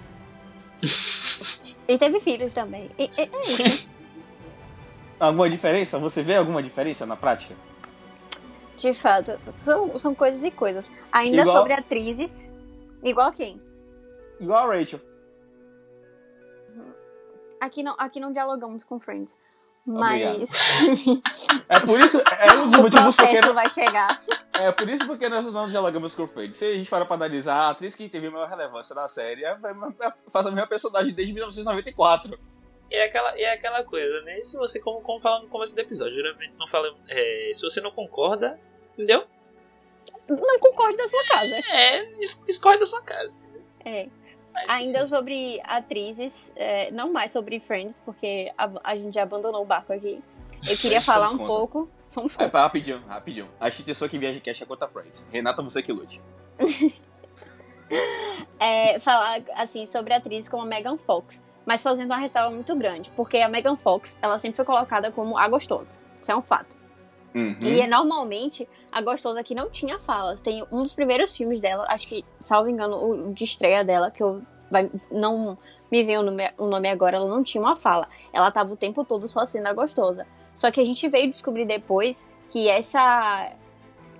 [1.87, 2.89] E teve filhos também.
[2.97, 3.29] E- e- é
[3.71, 3.89] isso.
[5.23, 5.97] Alguma diferença?
[5.99, 7.55] Você vê alguma diferença na prática?
[8.75, 10.91] De fato, são, são coisas e coisas.
[11.11, 12.49] Ainda Igual- sobre atrizes,
[13.01, 13.61] igual quem?
[14.37, 14.99] Igual a Rachel.
[17.61, 19.37] Aqui não, aqui não dialogamos com Friends.
[19.85, 20.51] Mas
[21.69, 24.19] É por isso, é um dos o motivos porque processo vai chegar.
[24.53, 26.53] É por isso porque nós não dialogamos com Fred.
[26.53, 29.51] Se a gente para pra analisar, a atriz que teve maior relevância na série é-
[29.51, 32.37] é- faz a mesma personagem desde 1994.
[32.91, 34.41] E é aquela, é aquela coisa, né?
[34.43, 36.93] Se você, como, como fala no começo do episódio, geralmente não fala.
[37.09, 38.59] é, se você não concorda,
[38.93, 39.25] entendeu?
[40.27, 41.55] Não concordo da sua casa.
[41.71, 43.33] É, dis- discorre da sua casa.
[43.83, 44.07] É.
[44.53, 49.63] Mas, Ainda sobre atrizes, é, não mais sobre Friends, porque a, a gente já abandonou
[49.63, 50.21] o barco aqui.
[50.69, 51.47] Eu queria falar um contra.
[51.47, 51.89] pouco.
[52.07, 52.51] Somos É, contra.
[52.51, 53.49] pá, rapidinho, rapidinho.
[53.59, 55.27] A instituição que viaja cash é contra Friends.
[55.31, 56.21] Renata, você que lute.
[58.59, 63.11] É, falar assim sobre atrizes como a Megan Fox, mas fazendo uma ressalva muito grande,
[63.15, 65.89] porque a Megan Fox ela sempre foi colocada como a gostosa.
[66.21, 66.77] Isso é um fato.
[67.33, 67.57] Uhum.
[67.61, 70.39] E normalmente a gostosa que não tinha falas.
[70.39, 74.21] Tem um dos primeiros filmes dela, acho que, salvo engano, o de estreia dela, que
[74.21, 75.57] eu vai, não
[75.91, 76.21] me veio
[76.57, 78.07] o nome agora, ela não tinha uma fala.
[78.31, 80.27] Ela tava o tempo todo só sendo a gostosa.
[80.55, 83.51] Só que a gente veio descobrir depois que essa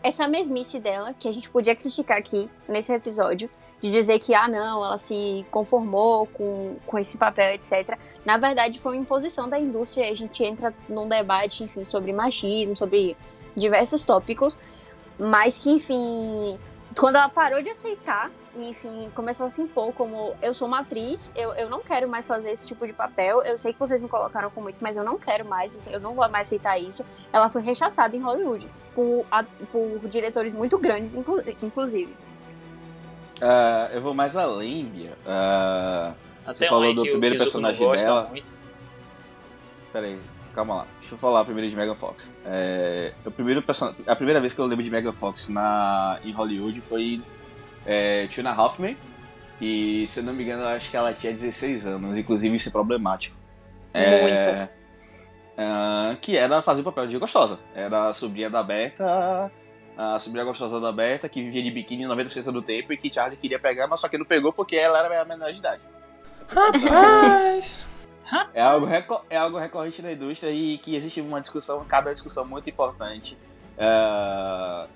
[0.03, 3.49] essa mesmice dela, que a gente podia criticar aqui nesse episódio,
[3.81, 7.97] de dizer que, ah, não, ela se conformou com, com esse papel, etc.
[8.25, 10.09] Na verdade, foi uma imposição da indústria.
[10.09, 13.17] A gente entra num debate, enfim, sobre machismo, sobre
[13.55, 14.57] diversos tópicos,
[15.17, 16.57] mas que, enfim,
[16.97, 21.32] quando ela parou de aceitar, enfim, começou a se impor como eu sou uma atriz,
[21.36, 24.08] eu, eu não quero mais fazer esse tipo de papel, eu sei que vocês me
[24.10, 27.03] colocaram como isso, mas eu não quero mais, eu não vou mais aceitar isso.
[27.32, 32.15] Ela foi rechaçada em Hollywood por, a- por diretores muito grandes, inclu- inclusive.
[33.41, 35.13] Ah, eu vou mais além, Bia.
[35.25, 36.13] Ah,
[36.45, 38.27] Até falou do primeiro personagem dela.
[38.29, 38.53] muito.
[39.91, 40.19] Pera aí,
[40.53, 40.87] calma lá.
[40.99, 42.33] Deixa eu falar primeiro de Megan Fox.
[42.45, 43.93] É, o primeiro person...
[44.05, 46.19] A primeira vez que eu lembro de Megan Fox na...
[46.23, 47.21] em Hollywood foi
[47.85, 48.97] é, Tina Hoffman.
[49.59, 52.69] E se eu não me engano, eu acho que ela tinha 16 anos, inclusive isso
[52.69, 53.35] é problemático.
[53.93, 54.67] É,
[55.57, 57.59] ah, que era fazer o papel de gostosa.
[57.75, 59.51] Era a sobrinha da Berta,
[59.97, 63.37] a sobrinha gostosa da Berta, que vivia de biquíni 90% do tempo e que Charlie
[63.37, 65.81] queria pegar, mas só que não pegou porque ela era menor de idade.
[66.49, 67.92] Rapaz!
[68.53, 68.88] É algo,
[69.29, 73.38] é algo recorrente na indústria e que existe uma discussão, cabe uma discussão muito importante.
[73.77, 74.88] É,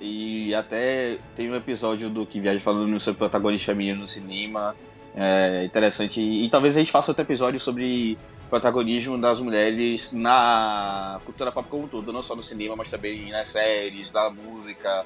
[0.00, 4.74] e até tem um episódio do Que Viaja falando sobre protagonista feminino no cinema.
[5.14, 6.20] É interessante.
[6.22, 8.16] E, talvez a gente faça outro episódio sobre
[8.48, 13.30] protagonismo das mulheres na cultura pop como um todo, não só no cinema, mas também
[13.30, 15.04] nas séries, na música,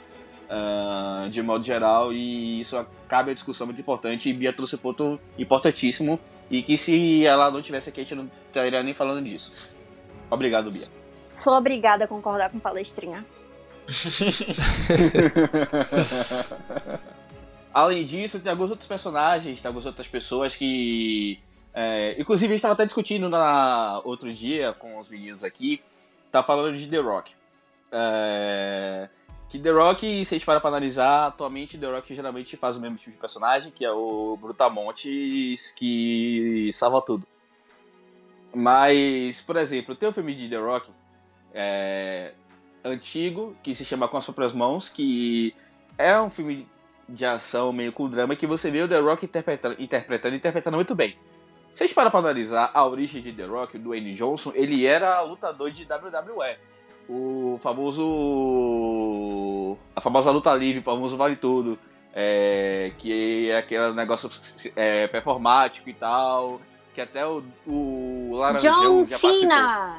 [0.48, 2.12] ah, de modo geral.
[2.12, 4.28] E isso cabe a discussão muito importante.
[4.28, 8.14] E Bia trouxe um ponto importantíssimo E que se ela não tivesse aqui, a gente
[8.14, 9.70] não estaria nem falando disso.
[10.30, 10.86] Obrigado, Bia.
[11.34, 13.24] Sou obrigada a concordar com palestrinha.
[17.72, 21.40] Além disso, tem alguns outros personagens, tem algumas outras pessoas que.
[21.72, 25.82] É, inclusive, a gente estava até discutindo na outro dia com os meninos aqui.
[26.30, 27.32] Tá falando de The Rock.
[27.90, 29.08] É,
[29.54, 32.80] que The Rock, se a gente para pra analisar, atualmente The Rock geralmente faz o
[32.80, 37.24] mesmo tipo de personagem, que é o Brutamontes, que salva tudo.
[38.52, 40.90] Mas, por exemplo, tem um filme de The Rock
[41.54, 42.32] é,
[42.84, 45.54] antigo, que se chama Com as Próprias Mãos, que
[45.96, 46.66] é um filme
[47.08, 50.96] de ação meio com drama, que você vê o The Rock interpretando, interpretando, interpretando muito
[50.96, 51.16] bem.
[51.72, 54.84] Se a gente para pra analisar a origem de The Rock, do Dwayne Johnson, ele
[54.84, 56.73] era lutador de WWE.
[57.08, 58.02] O famoso.
[59.94, 61.78] A famosa luta livre, o famoso Vale Tudo.
[62.16, 64.30] É, que é aquele negócio
[64.76, 66.60] é, performático e tal.
[66.94, 69.98] Que até o, o Laranjão John já Cena!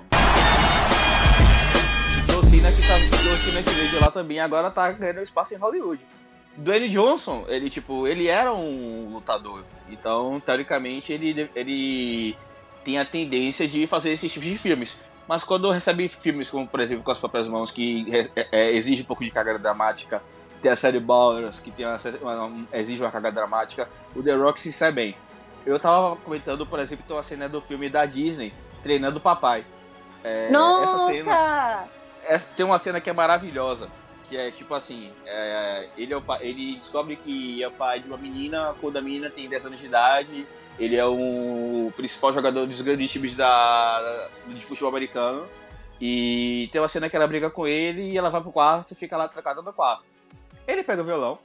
[2.25, 5.53] John Cena que, tá, John Cena que veio de lá também agora tá ganhando espaço
[5.53, 5.99] em Hollywood.
[6.57, 9.65] Dwayne Johnson, ele tipo, ele era um lutador.
[9.89, 12.37] Então, teoricamente, ele, ele
[12.83, 15.01] tem a tendência de fazer esses tipos de filmes.
[15.27, 19.01] Mas quando recebe filmes como, por exemplo, Com as Próprias Mãos, que é, é, exige
[19.01, 20.21] um pouco de carga dramática,
[20.61, 24.61] tem a série Ballers, que tem uma, uma, exige uma carga dramática, o The Rock
[24.61, 25.15] se sai bem.
[25.65, 29.65] Eu tava comentando, por exemplo, tem uma cena do filme da Disney, treinando o papai.
[30.23, 31.11] É, Nossa!
[31.11, 31.87] Essa cena,
[32.23, 33.89] essa, tem uma cena que é maravilhosa,
[34.27, 38.07] que é tipo assim, é, ele, é o, ele descobre que é o pai de
[38.07, 40.47] uma menina, quando a menina tem 10 anos de idade,
[40.79, 45.45] ele é o principal jogador dos grandes times da, de futebol americano.
[45.99, 48.95] E tem uma cena que ela briga com ele e ela vai pro quarto e
[48.95, 50.03] fica lá trancada no quarto.
[50.67, 51.39] Ele pega o violão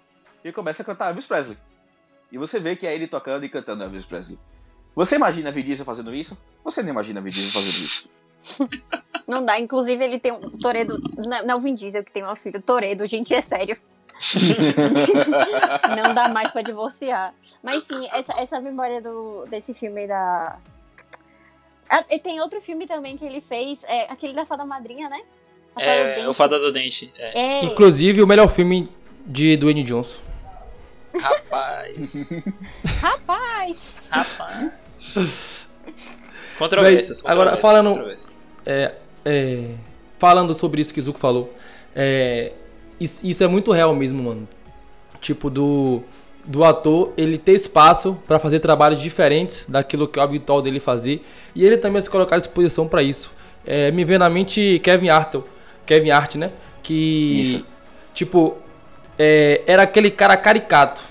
[0.44, 1.56] e começa a cantar Elvis Presley.
[2.32, 4.38] E você vê que é ele tocando e cantando Elvis Presley.
[4.94, 6.36] Você imagina a Vin fazendo isso?
[6.64, 8.10] Você não imagina a Vin fazendo isso.
[9.26, 9.60] Não dá.
[9.60, 11.00] Inclusive, ele tem um Toredo.
[11.16, 12.60] Não é o Vin Diesel que tem um filho.
[12.60, 13.76] Toredo, gente, é sério.
[15.96, 17.34] não dá mais pra divorciar.
[17.62, 20.58] Mas sim, essa, essa memória do, desse filme da.
[21.88, 25.22] Ah, e tem outro filme também que ele fez, é aquele da Fada Madrinha, né?
[25.74, 27.12] A É, o Fada do Dente.
[27.16, 27.40] É.
[27.40, 28.88] É, Inclusive, o melhor filme
[29.26, 30.20] de Dwayne Johnson.
[31.18, 32.30] Rapaz.
[33.00, 33.94] rapaz!
[34.10, 35.66] Rapaz.
[36.58, 37.20] Controvérsias.
[37.20, 38.16] Bem, agora, falando-.
[38.64, 39.74] É, é,
[40.18, 41.52] falando sobre isso que o Zuko falou,
[41.94, 42.52] é,
[43.00, 44.48] isso, isso é muito real mesmo, mano.
[45.20, 46.02] Tipo, do,
[46.44, 50.80] do ator ele ter espaço pra fazer trabalhos diferentes daquilo que é o habitual dele
[50.80, 53.30] fazer e ele também se colocar à disposição pra isso.
[53.66, 55.36] É, me vem na mente Kevin Hart,
[55.84, 56.50] Kevin Hart, né?
[56.82, 57.66] Que, Isso.
[58.14, 58.56] tipo,
[59.18, 61.02] é, era aquele cara caricato,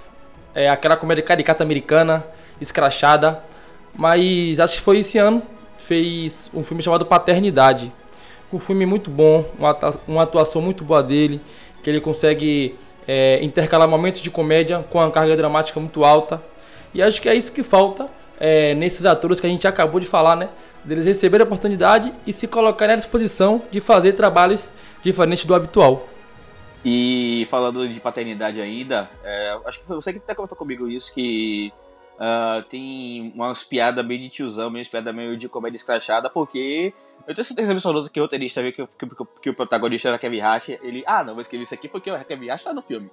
[0.56, 2.26] é, aquela comédia caricata americana,
[2.60, 3.44] escrachada,
[3.96, 5.44] mas acho que foi esse ano
[5.78, 7.92] fez um filme chamado Paternidade.
[8.52, 9.46] Um filme muito bom,
[10.08, 11.40] uma atuação muito boa dele,
[11.84, 12.76] que ele consegue
[13.08, 16.42] é, intercalar momentos de comédia com uma carga dramática muito alta.
[16.94, 18.08] E acho que é isso que falta
[18.40, 20.50] é, nesses atores que a gente acabou de falar, né?
[20.84, 24.72] Deles receberem a oportunidade e se colocarem à disposição de fazer trabalhos
[25.04, 26.08] diferentes do habitual.
[26.84, 31.14] E falando de paternidade ainda, é, acho que foi você que até comentou comigo isso,
[31.14, 31.74] que
[32.20, 36.94] ah, tem umas piadas meio de tiozão, meio piadas meio de comédia escrachada, porque
[37.30, 40.18] eu tenho certeza absoluta que o roteirista viu que, que, que, que o protagonista era
[40.18, 42.82] Kevin Hart, ele, ah, não, vou escrever isso aqui porque o Kevin Hart tá no
[42.82, 43.08] filme.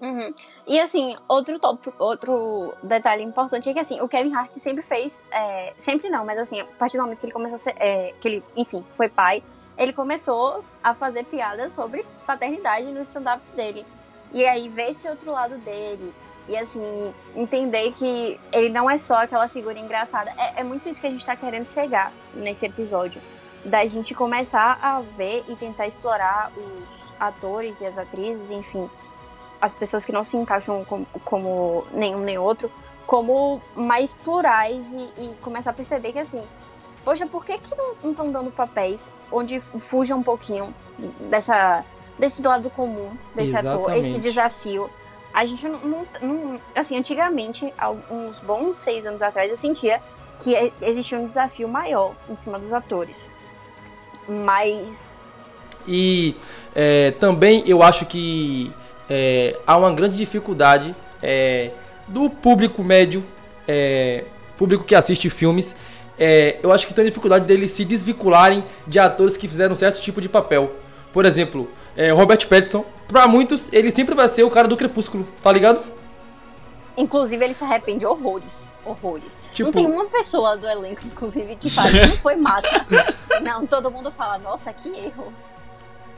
[0.00, 0.34] Uhum.
[0.66, 5.26] E assim, outro tópico, outro detalhe importante é que assim, o Kevin Hart sempre fez,
[5.30, 8.14] é, sempre não, mas assim, a partir do momento que ele começou a ser, é,
[8.18, 9.42] que ele, enfim, foi pai,
[9.76, 13.84] ele começou a fazer piadas sobre paternidade no stand-up dele.
[14.32, 16.14] E aí ver esse outro lado dele
[16.48, 20.32] e assim, entender que ele não é só aquela figura engraçada.
[20.38, 23.20] É, é muito isso que a gente tá querendo chegar nesse episódio.
[23.64, 28.90] Da gente começar a ver e tentar explorar os atores e as atrizes, enfim,
[29.60, 32.70] as pessoas que não se encaixam como, como nenhum nem outro,
[33.06, 36.42] como mais plurais e, e começar a perceber que assim,
[37.04, 40.74] poxa, por que, que não estão dando papéis onde fuja um pouquinho
[41.30, 41.84] dessa,
[42.18, 44.20] desse lado comum desse ator, esse Exatamente.
[44.20, 44.90] desafio?
[45.32, 50.02] A gente não, não- não- Assim, antigamente, há uns bons seis anos atrás, eu sentia
[50.42, 53.30] que existia um desafio maior em cima dos atores.
[54.28, 55.12] Mas.
[55.86, 56.36] E
[56.74, 58.70] é, também eu acho que
[59.08, 61.70] é, há uma grande dificuldade é,
[62.06, 63.22] do público médio,
[63.66, 64.24] é,
[64.56, 65.74] público que assiste filmes.
[66.18, 70.20] é, eu acho que tem dificuldade deles se desvincularem de atores que fizeram certo tipo
[70.20, 70.72] de papel.
[71.12, 75.26] Por exemplo, é, Robert Pattinson, pra muitos, ele sempre vai ser o cara do Crepúsculo,
[75.42, 75.82] tá ligado?
[76.96, 78.68] Inclusive, ele se arrepende horrores.
[78.84, 79.40] Horrores.
[79.52, 82.86] Tipo- Não tem uma pessoa do elenco, inclusive, que fala não foi massa.
[83.42, 85.32] não, todo mundo fala, nossa, que erro.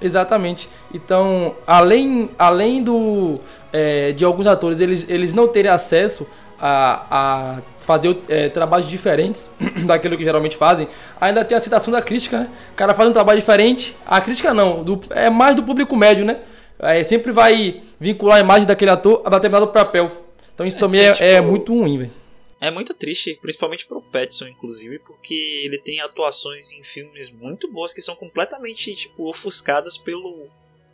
[0.02, 0.68] Exatamente.
[0.92, 3.38] Então, além, além do
[3.72, 6.26] é, de alguns atores eles, eles não terem acesso
[6.60, 9.48] a, a fazer é, trabalhos diferentes
[9.87, 10.88] daquilo que geralmente fazem,
[11.20, 12.48] ainda tem a citação da crítica, né?
[12.72, 13.96] O cara faz um trabalho diferente.
[14.06, 16.38] A crítica não, do- é mais do público médio, né?
[16.78, 20.10] É, sempre vai vincular a imagem daquele ator a determinado papel.
[20.54, 22.12] Então isso É, também sim, é, é tipo- muito ruim, velho.
[22.60, 27.92] É muito triste, principalmente pro Petson, inclusive, porque ele tem atuações em filmes muito boas
[27.92, 30.48] que são completamente, tipo, ofuscadas pelo.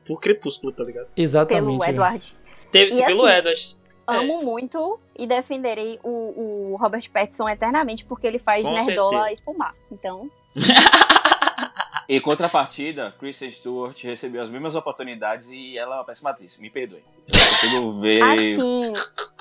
[0.04, 1.08] por Crepúsculo, tá ligado?
[1.16, 1.78] Exatamente.
[1.78, 1.90] Pelo.
[1.90, 2.34] Edward.
[2.72, 3.76] Teve, E pelo assim, Edward.
[4.06, 9.32] Amo muito e defenderei o, o Robert Pattinson eternamente, porque ele faz Com Nerdola certeza.
[9.34, 9.76] espumar.
[9.92, 10.28] Então,
[12.12, 16.58] Em contrapartida, Kristen Stewart recebeu as mesmas oportunidades e ela é uma péssima atriz.
[16.58, 17.04] Me perdoe.
[17.72, 18.20] Eu ver.
[18.20, 18.92] assim,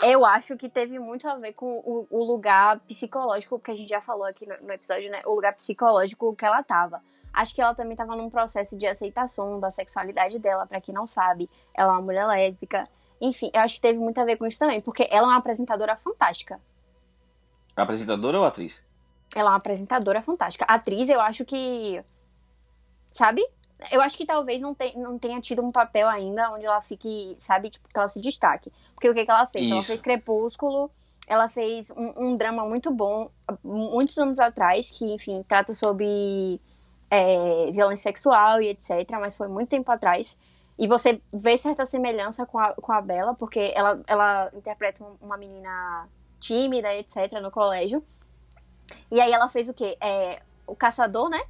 [0.04, 3.90] eu acho que teve muito a ver com o, o lugar psicológico, que a gente
[3.90, 5.24] já falou aqui no, no episódio, né?
[5.26, 7.02] O lugar psicológico que ela tava.
[7.34, 11.08] Acho que ela também tava num processo de aceitação da sexualidade dela, pra quem não
[11.08, 11.50] sabe.
[11.74, 12.88] Ela é uma mulher lésbica.
[13.20, 15.38] Enfim, eu acho que teve muito a ver com isso também, porque ela é uma
[15.38, 16.62] apresentadora fantástica.
[17.76, 18.86] Apresentadora ou atriz?
[19.36, 20.66] Ela é uma apresentadora fantástica.
[20.66, 22.06] Atriz, eu acho que.
[23.12, 23.46] Sabe?
[23.92, 27.36] Eu acho que talvez não, te- não tenha tido um papel ainda onde ela fique,
[27.40, 28.72] sabe, tipo, que ela se destaque.
[28.94, 29.70] Porque o que, que ela fez?
[29.72, 29.88] Ela Isso.
[29.88, 30.92] fez Crepúsculo,
[31.28, 33.30] ela fez um, um drama muito bom,
[33.64, 36.60] muitos anos atrás, que, enfim, trata sobre
[37.10, 40.38] é, violência sexual e etc., mas foi muito tempo atrás.
[40.78, 45.16] E você vê certa semelhança com a, com a Bella, porque ela, ela interpreta um-
[45.22, 46.08] uma menina
[46.40, 48.04] tímida, etc., no colégio.
[49.12, 49.98] E aí ela fez o quê?
[50.02, 51.42] É, o Caçador, né?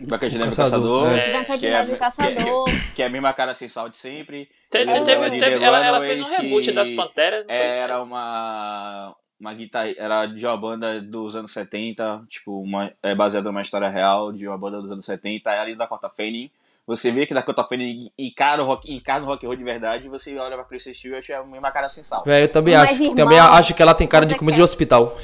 [0.00, 1.18] Branca de Neve Caçador, Caçador.
[1.18, 1.32] é.
[1.32, 2.64] Branca de que é Neve a- e o Caçador.
[2.94, 4.48] Que é a mesma cara sem sal de sempre.
[4.70, 7.46] Te- Ela teve- teve- ela, ela fez um reboot que das Panteras.
[7.46, 7.64] não foi?
[7.64, 9.14] Era uma.
[9.40, 13.88] Uma guitarra, era de uma banda dos anos 70, tipo, uma, é baseada numa história
[13.88, 16.50] real de uma banda dos anos 70, é ali da Dakota Fanning.
[16.84, 20.06] Você vê que Dakota Fanning encara o rock, encara o rock and roll de verdade,
[20.06, 22.24] e você olha pra Kristen Stewart e é a mesma cara sem sal.
[22.24, 23.00] Velho, eu também Mas, acho.
[23.00, 25.16] irmão, também acho que ela tem cara de comida quer- de hospital.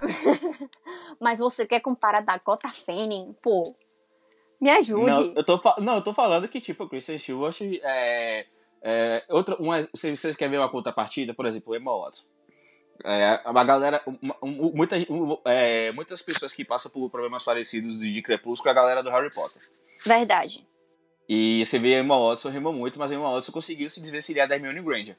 [1.20, 3.34] Mas você quer comparar Dakota Fanning?
[3.42, 3.62] Pô,
[4.60, 5.06] me ajude.
[5.10, 8.46] Não, eu tô, não, eu tô falando que, tipo, o Kristen Stewart é.
[8.82, 12.26] é outra, uma, se vocês querem ver uma contrapartida, por exemplo, o Emma Watson.
[13.04, 14.02] É, uma galera.
[14.20, 18.68] uma- um- muita, um- é, muitas pessoas que passam por problemas parecidos de, de Crepúsculo
[18.68, 19.62] é a galera do Harry Potter.
[20.04, 20.66] Verdade.
[21.28, 24.48] E você vê a Emma Watson rimou muito, mas a Emma Watson conseguiu se desvencilhar
[24.48, 25.16] da Hermione Granger.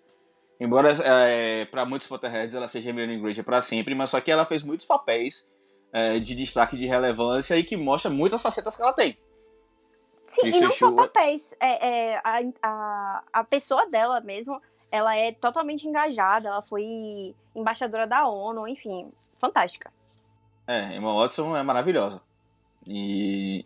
[0.59, 4.45] Embora é, para muitos Potterheads ela seja Hermione Granger para sempre, mas só que ela
[4.45, 5.49] fez muitos papéis
[5.93, 9.17] é, de destaque de relevância e que mostra muitas facetas que ela tem.
[10.29, 11.55] Sim, e não só Stewart- papéis.
[11.59, 14.61] É, é, a, a, a pessoa dela mesmo,
[14.91, 16.47] ela é totalmente engajada.
[16.49, 19.91] Ela foi embaixadora da ONU, enfim, fantástica.
[20.67, 22.21] É, Emma Watson é maravilhosa.
[22.85, 23.65] E,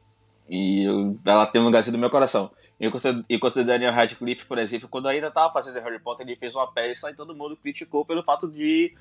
[0.49, 2.51] e eu- ela tem um lugarzinho do meu coração.
[2.79, 6.55] Enquanto, enquanto o Daniel Radcliffe, por exemplo, quando ainda tava fazendo Harry Potter, ele fez
[6.55, 8.93] uma peça e todo mundo criticou pelo fato de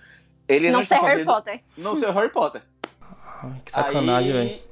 [0.47, 1.65] ele não, não ser Harry fazendo- Potter.
[1.79, 2.63] Não ser Harry Potter.
[3.43, 4.63] Ai, que sacanagem, aí, velho.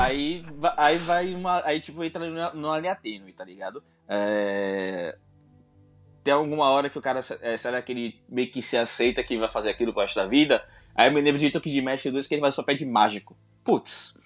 [0.00, 0.44] Aí,
[0.76, 1.62] aí vai uma.
[1.64, 3.82] Aí, tipo, entra numa- numa linha tênue, tá ligado?
[4.08, 5.16] É,
[6.24, 7.20] Tem alguma hora que o cara.
[7.40, 10.16] É, será que ele meio que se aceita que vai fazer aquilo com o resto
[10.16, 10.64] da vida?
[10.94, 13.36] Aí eu me lembro de de Mestre 2 que ele faz o papel de mágico.
[13.62, 14.18] Putz.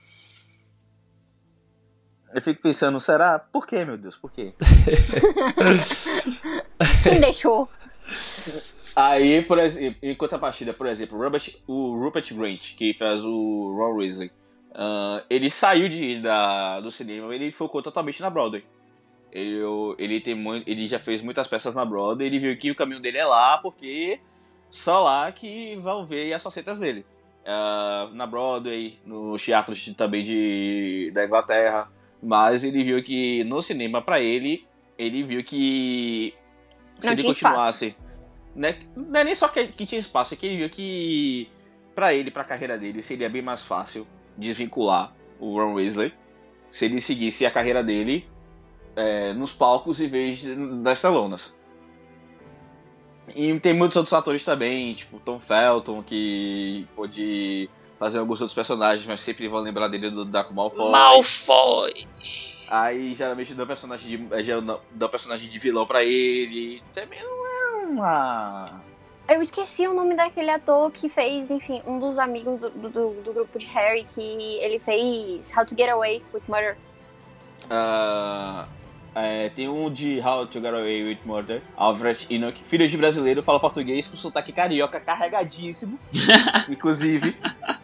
[2.33, 3.41] Eu fico pensando, será?
[3.41, 4.17] Por quê, meu Deus?
[4.17, 4.55] Por quê?
[7.03, 7.69] Quem deixou?
[8.95, 13.75] Aí, por exemplo, em contrapartida, por exemplo, o Robert, o Rupert Grant, que faz o
[13.77, 14.31] Ron Weasley,
[14.75, 18.65] ah, ele saiu de, da, do cinema ele focou totalmente na Broadway.
[19.33, 19.61] Ele,
[19.99, 23.01] ele, tem muito, ele já fez muitas peças na Broadway, ele viu que o caminho
[23.01, 24.21] dele é lá, porque
[24.69, 27.07] só lá que vão ver as facetas dele.
[27.47, 31.91] Ah, na Broadway, nos teatros também de, da Inglaterra,
[32.23, 34.67] mas ele viu que no cinema, pra ele,
[34.99, 36.35] ele viu que
[36.99, 37.97] se Não ele continuasse
[38.55, 38.77] né?
[38.97, 41.49] Não é nem só que, que tinha espaço, é que ele viu que
[41.95, 44.07] pra ele, pra carreira dele, seria bem mais fácil
[44.41, 46.13] desvincular o Ron Weasley
[46.71, 48.29] se ele seguisse a carreira dele
[48.97, 50.45] é, nos palcos em vez
[50.83, 51.57] das telonas.
[53.35, 57.69] E tem muitos outros atores também, tipo Tom Felton, que pôde
[57.99, 60.91] fazer alguns outros personagens, mas sempre vão lembrar dele do Draco Malfoy.
[60.91, 62.09] Malfoy.
[62.69, 66.83] Aí geralmente dão personagem de, é, geral- dão personagem de vilão pra ele.
[66.93, 68.83] Também não é uma.
[69.33, 73.33] Eu esqueci o nome daquele ator que fez, enfim, um dos amigos do, do, do
[73.33, 74.21] grupo de Harry, que
[74.61, 76.77] ele fez How to Get Away with Murder.
[77.71, 78.67] Ah,
[79.15, 83.43] É, tem um de How to Get Away with Murder, Alfred Enoch, filho de brasileiro,
[83.43, 85.97] fala português com sotaque carioca carregadíssimo,
[86.69, 87.37] inclusive.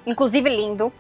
[0.05, 0.93] Inclusive lindo.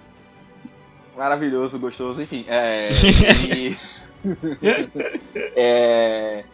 [1.16, 2.44] Maravilhoso, gostoso, enfim.
[2.48, 2.90] É,
[3.52, 3.76] e-
[5.56, 6.44] é,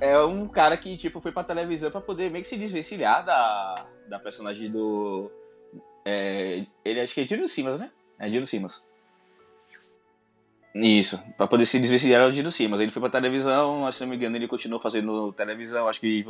[0.00, 3.86] é um cara que tipo foi pra televisão pra poder meio que se desvencilhar da,
[4.08, 5.30] da personagem do.
[6.04, 7.90] é, ele acho que é Dino Simas, né?
[8.18, 8.86] É Dino Simas.
[10.74, 12.80] Isso, pra poder se desvencilhar do Dino Simas.
[12.80, 15.88] Ele foi pra televisão, mas, se não me engano, ele continuou fazendo televisão.
[15.88, 16.24] Acho que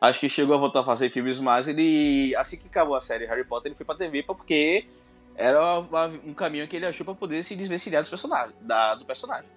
[0.00, 1.66] acho que chegou a voltar a fazer filmes mais.
[1.66, 4.86] Ele assim que acabou a série Harry Potter, ele foi pra TV porque
[5.34, 9.04] era uma- um caminho que ele achou pra poder se desvencilhar dos personagens, da, do
[9.04, 9.48] personagem.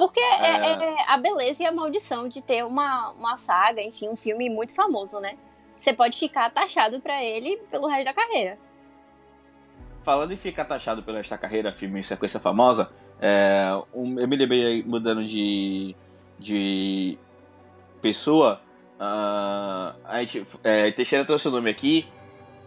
[0.00, 0.72] Porque é, É.
[0.72, 4.74] é a beleza e a maldição de ter uma, uma saga, enfim, um filme muito
[4.74, 5.36] famoso, né?
[5.76, 8.58] Você pode ficar taxado pra ele pelo resto da carreira.
[10.02, 12.90] Falando em ficar taxado pela esta carreira, filme em sequência famosa,
[13.20, 15.94] é, um- eu me lembrei aí, mudando de,
[16.38, 17.18] de
[18.00, 18.58] pessoa.
[18.98, 22.06] ah, a gente, é, Teixeira trouxe o nome aqui,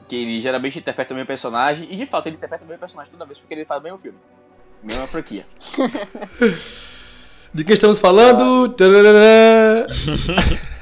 [0.08, 3.12] que ele geralmente interpreta o mesmo personagem, e de fato ele interpreta o mesmo personagem
[3.12, 4.18] toda vez porque ele faz o mesmo filme.
[4.84, 5.46] Mesma franquia.
[7.54, 8.76] De quem estamos falando?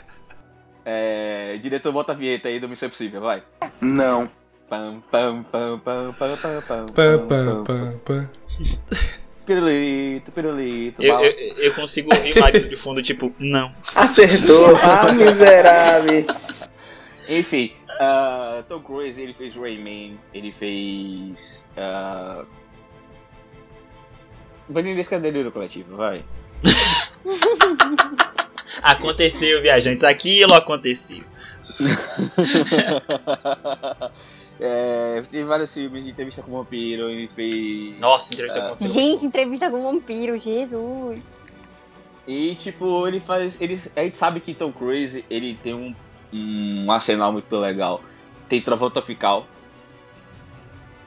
[0.84, 3.44] É, diretor, bota a vinheta aí do Missão Impossível, vai.
[3.80, 4.28] Não.
[4.68, 7.64] Pam, pam, pam, pam, pam, pam, pam, Pam, pam, pam, pam.
[7.64, 8.30] pam, pam.
[9.46, 13.72] Pirulito, pirulito, Eu, eu, eu consigo ouvir lá de fundo, tipo, não.
[13.94, 14.76] Acertou.
[14.82, 16.26] ah, miserável.
[17.30, 21.64] Enfim, ah, Tom Cruise, ele fez Rayman, ele fez.
[21.78, 22.46] Uh,
[24.68, 26.26] Vanilla Escandelho Coletivo, vai.
[28.82, 30.04] Aconteceu, viajantes.
[30.04, 31.24] Aquilo aconteceu.
[34.60, 38.00] é, tem vários filmes de entrevista com o vampiro, ele fez.
[38.00, 38.70] Nossa, entrevista É.
[38.70, 41.40] com o Gente, entrevista com um vampiro, Jesus.
[42.28, 43.60] E tipo, ele faz.
[43.62, 45.94] Ele, a gente sabe que Tom Cruise ele tem um,
[46.32, 48.02] um arsenal muito legal.
[48.48, 49.48] Tem Trovão Tropical.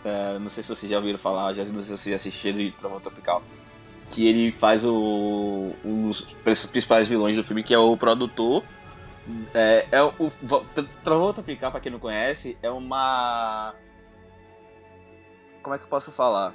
[0.04, 2.58] É, não sei se vocês já ouviram falar, já não sei se vocês já assistiram
[2.58, 3.42] de Trovão Tropical.
[4.10, 8.62] Que ele faz o, um dos principais vilões do filme, que é o produtor.
[9.54, 10.12] É, é o,
[11.02, 13.74] Trovão Tropical, pra quem não conhece, é uma.
[15.62, 16.54] Como é que eu posso falar?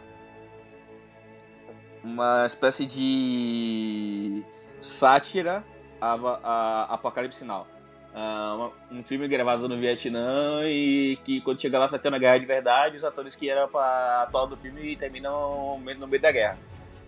[2.03, 4.43] uma espécie de
[4.79, 5.63] sátira
[5.99, 7.67] a, a Apocalipse Now.
[8.13, 12.37] Uma- um filme gravado no Vietnã e que quando chega lá tá tendo a guerra
[12.37, 16.57] de verdade, os atores que eram pra atuar no filme terminam no meio da guerra.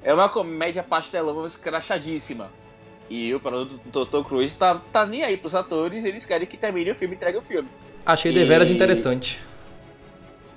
[0.04, 2.50] É uma comédia pastelão escrachadíssima.
[3.10, 6.92] E o produtor Tom Cruise tá, tá nem aí pros atores, eles querem que termine
[6.92, 7.70] o filme e entregue o filme.
[8.06, 9.42] Achei deveras E- interessante.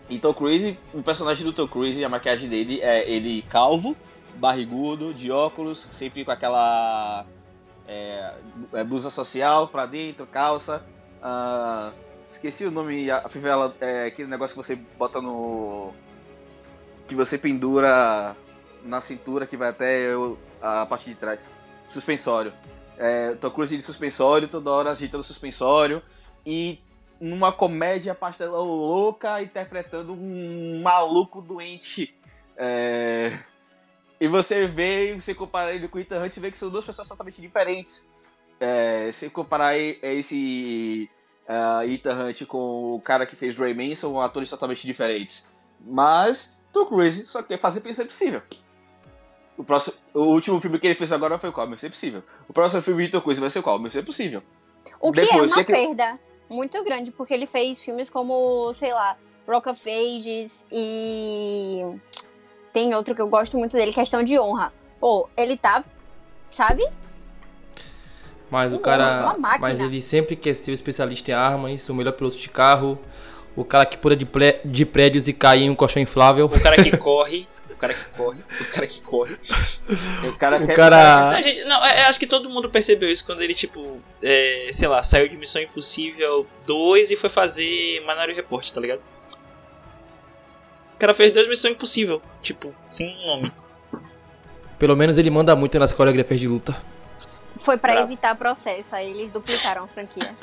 [0.09, 3.97] E Tom Cruise, o personagem do Tom Cruise, a maquiagem dele é ele calvo,
[4.37, 7.25] barrigudo, de óculos, sempre com aquela
[7.89, 8.35] é,
[8.73, 10.85] é, blusa social pra dentro, calça.
[11.23, 11.91] ah,
[12.29, 15.93] esqueci o nome, a fivela, é aquele negócio que você bota no.
[17.09, 18.37] que você pendura
[18.85, 21.41] na cintura que vai até o- a parte de trás.
[21.89, 22.53] Suspensório.
[22.97, 26.03] É, Tom Cruise de suspensório, toda hora agitando o suspensório.
[26.47, 26.79] E
[27.21, 32.15] numa comédia pastelão louca, interpretando um maluco doente.
[32.57, 33.39] É,
[34.21, 37.09] E você vê, você compara ele com o Ethan Hunt, vê que são duas pessoas
[37.09, 38.09] totalmente diferentes.
[38.61, 41.11] É, se comparar e- esse
[41.49, 45.53] uh, Ethan Hunt com o cara que fez Rayman, são atores totalmente diferentes.
[45.81, 48.41] Mas Tom Cruise só quer fazer Missão Impossível.
[49.57, 51.69] O, próximo, o último filme que ele fez agora foi qual?
[51.69, 52.23] Missão Impossível.
[52.49, 53.79] O próximo filme de Tom Cruise vai ser qual?
[53.79, 54.43] Missão Impossível.
[55.01, 56.19] O que é Depois, uma que que- perda
[56.51, 59.17] muito grande, porque ele fez filmes como, sei lá,
[59.49, 61.83] Rock of Ages e.
[62.73, 64.73] Tem outro que eu gosto muito dele, Questão de Honra.
[64.99, 65.85] Pô, ele tá,
[66.51, 66.85] sabe?
[68.51, 69.37] Mas o Ele é cara.
[69.61, 72.99] Mas ele sempre quer ser o especialista em armas, o melhor piloto de carro,
[73.57, 76.47] o cara que pula de, plé- de prédios e cai em um colchão inflável.
[76.47, 77.49] O cara que corre.
[77.85, 78.41] O cara que corre.
[78.61, 79.37] O cara que corre.
[80.29, 83.25] O cara O quer- cara- Não, gente, não, é- acho que todo mundo percebeu isso
[83.25, 88.35] quando ele, tipo, é, sei lá, saiu de Missão Impossível 2 e foi fazer Minority
[88.37, 89.01] Report, tá ligado?
[90.95, 93.53] O cara fez dois Missão Impossível, tipo, sem nome.
[94.79, 96.77] Pelo menos ele manda muito nas coreografias de luta.
[97.61, 98.09] Foi pra Bravo.
[98.09, 100.35] evitar processo, aí eles duplicaram a franquia.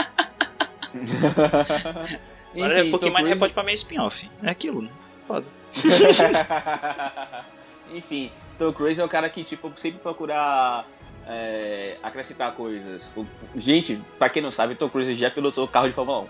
[2.54, 4.30] Agora é um pouquinho Tom mais Report pra meio spin-off.
[4.44, 4.90] É aquilo, né?
[5.28, 5.46] Foda.
[7.94, 10.86] Enfim, Tom Cruise é o cara que, tipo, sempre procura
[11.28, 13.12] é, acrescentar coisas.
[13.16, 16.28] O- gente, pra quem não sabe, Tom Cruise já pilotou carro de Fórmula 1.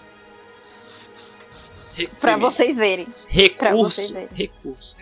[1.93, 3.05] Re- pra vocês verem.
[3.05, 3.95] pra Recurso.
[3.95, 4.29] vocês verem.
[4.33, 4.95] Recurso.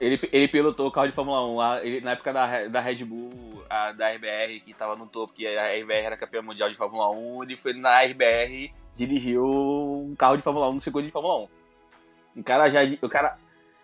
[0.00, 3.04] Ele, ele pilotou o carro de Fórmula 1 lá, ele- na época da, da Red
[3.04, 6.74] Bull, a, da RBR, que tava no topo, que a RBR era campeã mundial de
[6.74, 11.12] Fórmula 1, ele foi na RBR, dirigiu um carro de Fórmula 1 no circuito de
[11.12, 11.48] Fórmula 1.
[12.40, 12.80] O cara já.
[13.02, 13.38] O cara,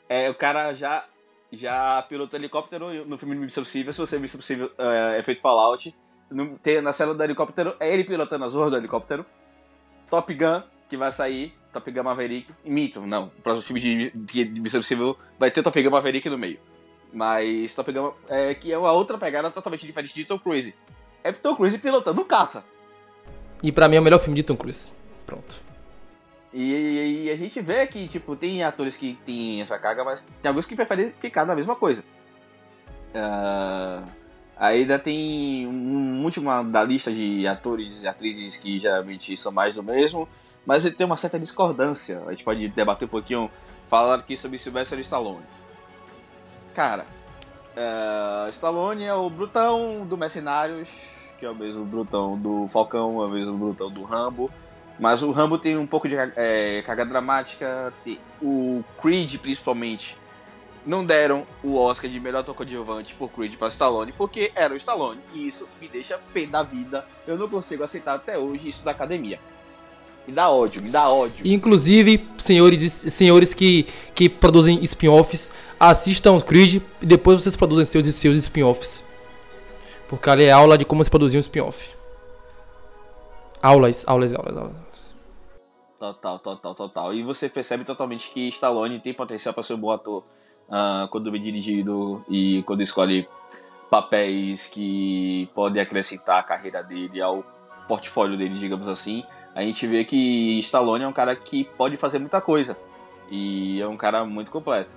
[0.09, 1.05] é, o cara já,
[1.53, 3.93] já pilotou helicóptero no filme Missão Impossível.
[3.93, 5.95] Se você Missão Impossível é, efeito Fallout,
[6.31, 9.25] no, tem, na cela do helicóptero, é ele pilotando as ruas do helicóptero.
[10.09, 12.51] Top Gun, que vai sair, Top Gun Maverick.
[12.65, 13.27] Mito, não.
[13.27, 16.59] O próximo filme de, de, de Missão Impossível vai ter Top Gun Maverick no meio.
[17.13, 20.75] Mas Top Gun é que é uma outra pegada totalmente diferente de Tom Cruise.
[21.23, 22.65] É Tom Cruise pilotando um caça.
[23.63, 24.91] E pra mim é o melhor filme de Tom Cruise.
[25.27, 25.68] Pronto.
[26.53, 30.49] E, e a gente vê que, tipo, tem atores que tem essa carga, mas tem
[30.49, 32.03] alguns que preferem ficar na mesma coisa.
[33.15, 34.05] Ah,
[34.57, 39.83] ainda tem um último da lista de atores e atrizes que geralmente são mais do
[39.83, 40.29] mesmo,
[40.65, 42.23] mas ele tem uma certa discordância.
[42.27, 43.51] A gente pode debater um pouquinho,
[43.87, 45.45] falar aqui sobre Sylvester Stallone.
[46.75, 47.05] Cara,
[47.77, 50.89] ah, Stallone é o brutão do Mercenários,
[51.39, 54.51] que é o mesmo brutão do Falcão, é o mesmo brutão do Rambo.
[54.99, 57.93] Mas o Rambo tem um pouco de é, carga dramática.
[58.43, 60.17] O Creed, principalmente,
[60.85, 65.21] não deram o Oscar de melhor coadjuvante por Creed para Stallone, porque era o Stallone.
[65.35, 67.07] E isso me deixa pé da vida.
[67.27, 69.39] Eu não consigo aceitar até hoje isso da academia.
[70.27, 71.47] Me dá ódio, me dá ódio.
[71.47, 78.13] Inclusive, senhores, senhores que, que produzem spin-offs, assistam Creed e depois vocês produzem seus e
[78.13, 79.03] seus spin-offs.
[80.09, 81.91] Porque ali é aula de como se produzir um spin-off.
[83.63, 84.88] Aulas, aulas, aulas, aulas.
[85.99, 87.15] Total, total, total.
[87.15, 90.25] E você percebe totalmente que Stallone tem potencial para ser um bom ator
[90.71, 93.29] ah, quando bem dirigido e quando escolhe
[93.91, 97.43] papéis que podem acrescentar a carreira dele ao
[97.89, 99.25] portfólio dele, digamos assim.
[99.55, 102.79] A gente vê que Stallone é um cara que pode fazer muita coisa
[103.29, 104.97] e é um cara muito completo.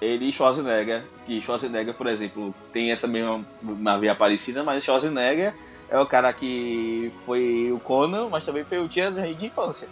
[0.00, 5.54] Ele e Schwarzenegger, que Schwarzenegger, por exemplo, tem essa mesma uma parecida, mas Schwarzenegger
[5.88, 9.88] é o cara que foi o Conan, mas também foi o tia de infância.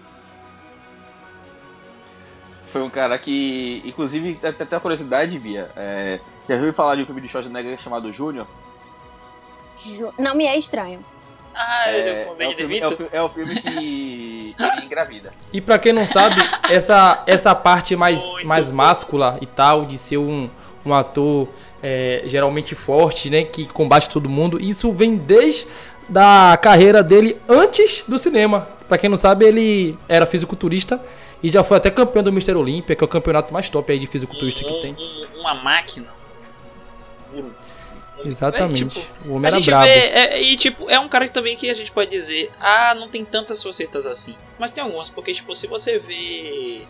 [2.70, 7.02] Foi um cara que, inclusive, até até a curiosidade, Bia, é, já ouviu falar de
[7.02, 8.46] um filme de Schwarzenegger chamado Júnior?
[9.76, 11.04] Ju- Não me é estranho.
[11.54, 15.32] Ah, é É, o é, filme, é, o, é o filme que ele engravida.
[15.52, 16.36] E pra quem não sabe,
[16.70, 20.48] essa, essa parte mais, Muito mais máscula e tal, de ser um,
[20.86, 21.48] um ator
[21.82, 23.42] é, geralmente forte, né?
[23.44, 25.66] Que combate todo mundo, isso vem desde
[26.10, 28.68] da carreira dele antes do cinema.
[28.88, 31.00] Pra quem não sabe, ele era fisiculturista
[31.42, 32.54] e já foi até campeão do Mr.
[32.56, 34.94] Olímpia, que é o campeonato mais top aí de fisiculturista que tem.
[34.98, 36.06] um- uma máquina.
[38.24, 38.82] Exatamente.
[38.98, 39.84] É, tipo, o homem era brabo.
[39.86, 42.94] vê, é, e tipo, é um cara que também que a gente pode dizer, ah,
[42.94, 44.34] não tem tantas facetas assim.
[44.58, 46.82] Mas tem algumas, porque tipo, se você vê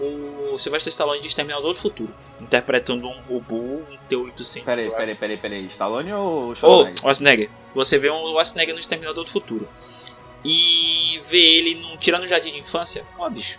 [0.00, 4.64] o Sylvester Stallone de Exterminador do Futuro, interpretando um robô, um T-800.
[4.64, 5.66] Peraí, peraí, peraí, peraí.
[5.66, 6.98] Stallone ou Schwarzenegger?
[6.98, 7.50] Schwarzenegger.
[7.74, 9.68] Você vê um Schwarzenegger no Exterminador do Futuro.
[10.44, 13.04] E vê ele num Tirando Jardim de Infância.
[13.18, 13.58] Ó, bicho.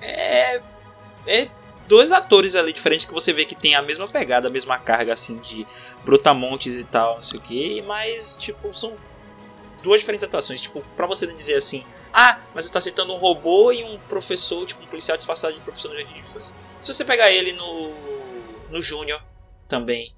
[0.00, 0.62] É.
[1.26, 1.48] É
[1.88, 5.14] dois atores ali diferentes que você vê que tem a mesma pegada, a mesma carga
[5.14, 5.66] assim de
[6.04, 7.82] brutamontes e tal, não sei o que.
[7.82, 8.94] Mas, tipo, são
[9.82, 10.60] duas diferentes atuações.
[10.60, 11.84] Tipo, pra você não dizer assim.
[12.12, 15.60] Ah, mas você tá citando um robô e um professor, tipo, um policial disfarçado de
[15.60, 16.54] professor no Jardim de Infância.
[16.80, 17.90] Se você pegar ele no.
[18.70, 19.22] no Júnior
[19.68, 20.12] também.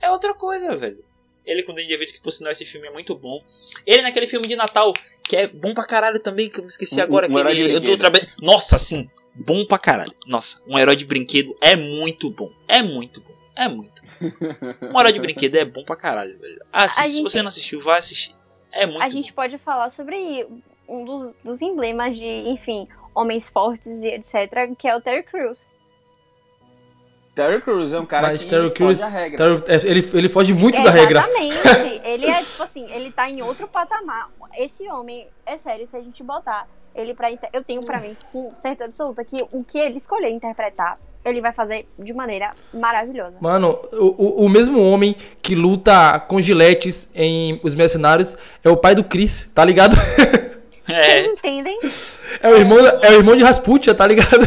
[0.00, 1.02] É outra coisa, velho.
[1.44, 3.42] Ele com o Danny DeVito, que por sinal esse filme é muito bom.
[3.86, 4.92] Ele naquele filme de Natal,
[5.24, 7.28] que é bom pra caralho também, que eu me esqueci Um- agora.
[7.28, 8.30] um herói aquele, de eu tô trabalhando.
[8.40, 9.10] Nossa, sim.
[9.34, 10.14] Bom pra caralho.
[10.26, 12.52] Nossa, um herói de brinquedo é muito bom.
[12.68, 13.32] É muito bom.
[13.56, 14.02] É muito.
[14.82, 16.62] Um herói de brinquedo é bom pra caralho, velho.
[16.72, 17.00] Assiste.
[17.00, 18.34] A Se gente- você não assistiu, vai assistir.
[18.70, 20.46] É muito a gente pode falar sobre
[20.88, 25.68] um dos, dos emblemas de, enfim, homens fortes e etc., que é o Terry Crews.
[27.34, 29.60] Terry Crews é um cara Mas que Terry foge Crews, a regra.
[29.60, 31.20] Terry- é, ele, ele foge muito da regra.
[31.20, 32.00] Exatamente.
[32.04, 34.30] ele é, tipo assim, ele tá em outro patamar.
[34.58, 37.28] Esse homem, é sério, se a gente botar ele pra...
[37.52, 41.54] Eu tenho pra mim, com certeza absoluta, que o que ele escolher interpretar, ele vai
[41.54, 43.36] fazer de maneira maravilhosa.
[43.40, 48.76] Mano, o, o, o mesmo homem que luta com giletes em Os Mercenários é o
[48.76, 49.96] pai do Chris, tá ligado?
[50.88, 51.02] É.
[51.22, 51.78] Vocês entendem?
[52.40, 54.44] É o irmão, é o irmão de Rasputia, tá ligado?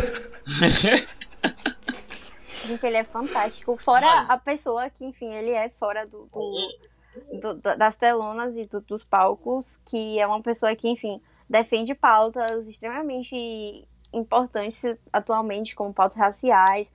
[2.66, 3.78] Gente, ele é fantástico.
[3.78, 4.32] Fora Mano.
[4.32, 8.82] a pessoa que, enfim, ele é fora do, do- do- da- das telonas e do-
[8.82, 14.82] dos palcos, que é uma pessoa que, enfim, defende pautas extremamente importantes
[15.14, 16.94] atualmente, como pautas raciais,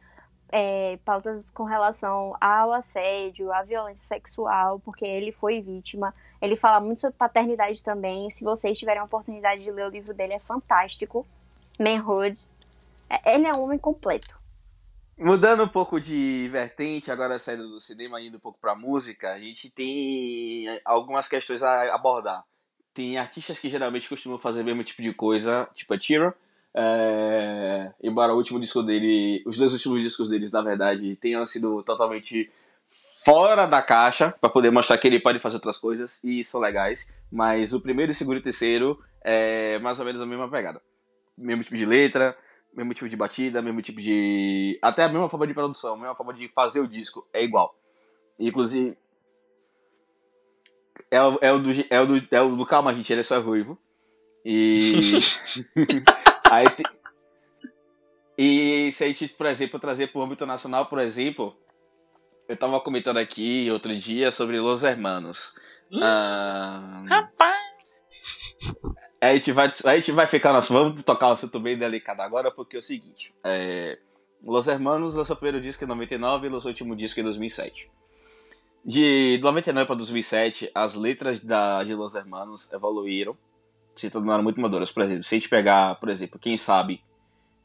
[0.53, 6.15] é, pautas com relação ao assédio, à violência sexual, porque ele foi vítima.
[6.41, 8.31] Ele fala muito sobre paternidade também.
[8.31, 11.27] Se vocês tiverem a oportunidade de ler o livro dele, é fantástico.
[11.79, 12.39] Manhood.
[13.09, 14.39] É- Ele é um homem completo.
[15.19, 19.39] Mudando um pouco de vertente, agora saindo do cinema, indo um pouco pra música, a
[19.39, 22.43] gente tem algumas questões a abordar.
[22.95, 26.35] Tem artistas que geralmente costumam fazer o mesmo tipo de coisa, tipo a Tira.
[26.75, 27.93] É...
[28.03, 32.51] Embora o último disco dele, os dois últimos discos deles, na verdade, tenham sido totalmente
[33.25, 37.12] fora da caixa, para poder mostrar que ele pode fazer outras coisas, e são legais.
[37.31, 40.81] Mas o primeiro, o segundo e o terceiro é mais ou menos a mesma pegada.
[41.37, 42.37] Mesmo tipo de letra,
[42.75, 44.79] mesmo tipo de batida, mesmo tipo de.
[44.81, 47.75] Até a mesma forma de produção, a mesma forma de fazer o disco é igual.
[48.39, 48.97] Inclusive.
[51.11, 53.25] É o, é o, do, é o, do, é o do Calma, gente, ele é
[53.25, 53.77] só ruivo.
[54.45, 55.18] E.
[56.51, 56.83] Aí te...
[58.37, 61.57] E se a gente, por exemplo, trazer para o âmbito nacional, por exemplo,
[62.49, 65.55] eu tava comentando aqui outro dia sobre Los Hermanos.
[65.93, 67.61] Hum, Ah, Rapaz!
[69.21, 72.51] a gente vai, a gente vai ficar, nossa, vamos tocar um assunto bem delicado agora,
[72.51, 73.99] porque é o seguinte, é,
[74.43, 77.91] Los Hermanos lançou o primeiro disco em 99 e lançou o último disco em 2007.
[78.83, 83.37] De 99 para 2007, as letras da, de Los Hermanos evoluíram,
[84.01, 84.91] se tornaram muito maduras.
[84.91, 87.03] Por exemplo, se a gente pegar, por exemplo, quem sabe,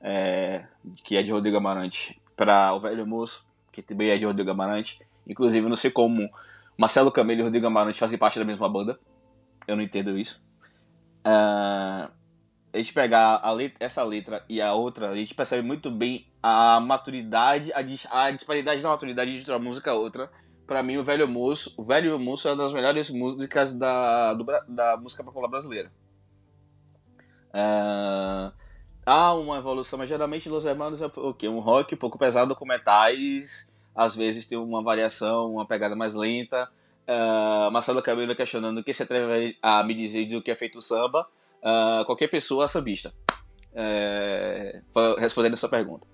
[0.02, 0.66] é,
[1.04, 5.00] que é de Rodrigo Amarante, para o Velho Moço, que também é de Rodrigo Amarante,
[5.28, 6.30] inclusive não sei como
[6.78, 9.00] Marcelo Camelo e Rodrigo Amarante fazem parte da mesma banda,
[9.68, 10.44] eu não entendo isso.
[11.24, 12.10] Ah,
[12.74, 16.28] a gente pegar a letra- essa letra e a outra, a gente percebe muito bem
[16.44, 20.30] a maturidade, a, dis- a disparidade da maturidade de uma música a outra.
[20.68, 24.46] Pra mim, o Velho Moço, o Velho Moço é uma das melhores músicas da, do
[24.68, 25.92] da música popular brasileira.
[27.58, 28.52] Ah,
[29.06, 31.48] há uma evolução, mas geralmente Los Hermanos é o quê?
[31.48, 36.14] Um rock um pouco pesado com metais, às vezes tem uma variação, uma pegada mais
[36.16, 36.70] lenta.
[37.08, 40.82] Ah, Marcelo Cabelo questionando o que se atreve a me dizer do que é feito
[40.82, 41.26] samba.
[41.64, 43.14] Ah, qualquer pessoa é sambista.
[43.78, 44.82] É,
[45.18, 46.06] respondendo essa pergunta.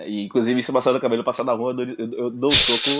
[0.00, 2.52] E, inclusive, se o Marcelo Cabelo passar na rua, eu, dou- eu- eu dou um
[2.52, 2.90] soco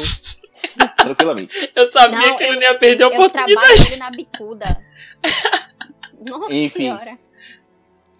[1.03, 1.73] tranquilamente.
[1.75, 3.55] Eu sabia Não, que ele eu- não ia perder a Eu oportunidade.
[3.55, 4.85] trabalho ali na bicuda.
[6.21, 6.79] Nossa Enfim.
[6.79, 7.19] senhora.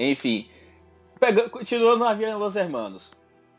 [0.01, 0.49] Enfim,
[1.21, 3.11] pega, continuando no avião Los Hermanos.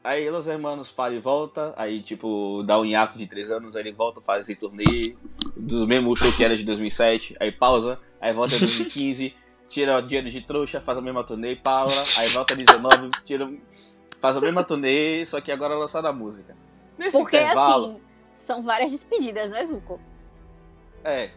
[0.04, 3.84] Aí Los Hermanos para e volta, aí tipo, dá um hiato de três anos, aí
[3.84, 5.16] ele volta, faz esse turnê
[5.56, 9.36] do mesmo show que era de 2007, aí pausa, aí volta em 2015,
[9.70, 13.48] tira o dinheiro de trouxa, faz a mesma turnê, pausa, aí volta em 19, tira,
[14.20, 16.58] faz a mesma turnê, só que agora lançada a música.
[16.98, 18.02] Nesse Porque assim,
[18.36, 20.00] são várias despedidas, né, Zuko?
[21.04, 21.30] é,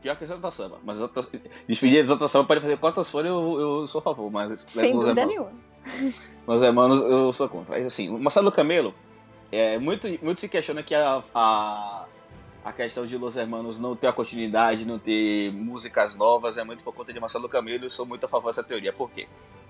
[0.00, 1.26] pior que Exalta Samba, mas Exalta-
[1.68, 4.92] despedir de Exalta Samba pode fazer quantas forem, eu, eu sou a favor, mas Sem
[4.92, 5.50] dúvida nenhuma.
[6.46, 7.76] Meus irmãos, eu sou contra.
[7.76, 8.94] Mas assim, o Marcelo Camelo,
[9.52, 12.04] é, muito, muito se questiona que a, a,
[12.64, 16.82] a questão de Los Hermanos não ter a continuidade, não ter músicas novas, é muito
[16.82, 18.92] por conta de Marcelo Camelo e eu sou muito a favor dessa teoria.
[18.92, 19.28] Por quê?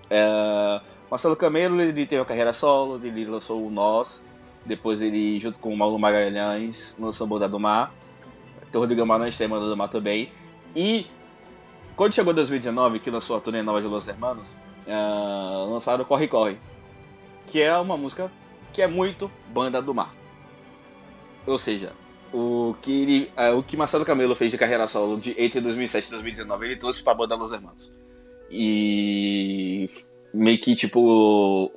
[0.09, 4.25] É, Marcelo Camelo, ele teve uma carreira solo, ele lançou o Nós,
[4.65, 7.93] depois ele, junto com o Mauro Magalhães, lançou Boda do Mar,
[8.73, 10.31] o Rodrigo Amarante tem Boda do Mar também,
[10.75, 11.07] e
[11.95, 14.57] quando chegou 2019, que lançou a turnê nova de Los Hermanos,
[14.87, 16.57] ah, lançaram Corre Corre,
[17.45, 18.31] que é uma música
[18.71, 20.13] que é muito banda do mar.
[21.45, 21.93] Ou seja,
[22.31, 26.07] o que, ele, ah, o que Marcelo Camelo fez de carreira solo de, entre 2007
[26.07, 27.91] e 2019, ele trouxe pra banda Los Hermanos.
[28.51, 29.87] E
[30.33, 31.71] meio que tipo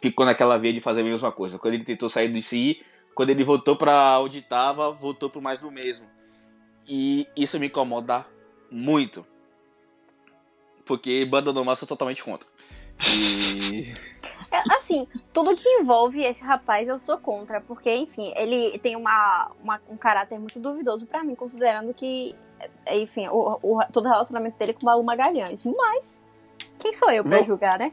[0.00, 1.58] ficou naquela via de fazer a mesma coisa.
[1.58, 2.82] Quando ele tentou sair de si,
[3.20, 6.06] quando ele voltou pra onde tava, voltou pro mais do mesmo.
[6.88, 8.24] E isso me incomoda
[8.70, 9.26] muito.
[10.86, 12.48] Porque banda normal eu sou totalmente contra.
[13.14, 13.92] E.
[14.52, 19.52] É, assim, tudo que envolve esse rapaz eu sou contra, porque, enfim, ele tem uma,
[19.62, 22.34] uma- um caráter muito duvidoso pra mim, considerando que,
[22.90, 25.62] enfim, o, o- todo o relacionamento dele com o Malu Magalhães.
[25.62, 26.24] Mas,
[26.80, 27.44] quem sou eu pra Não.
[27.44, 27.92] julgar, né?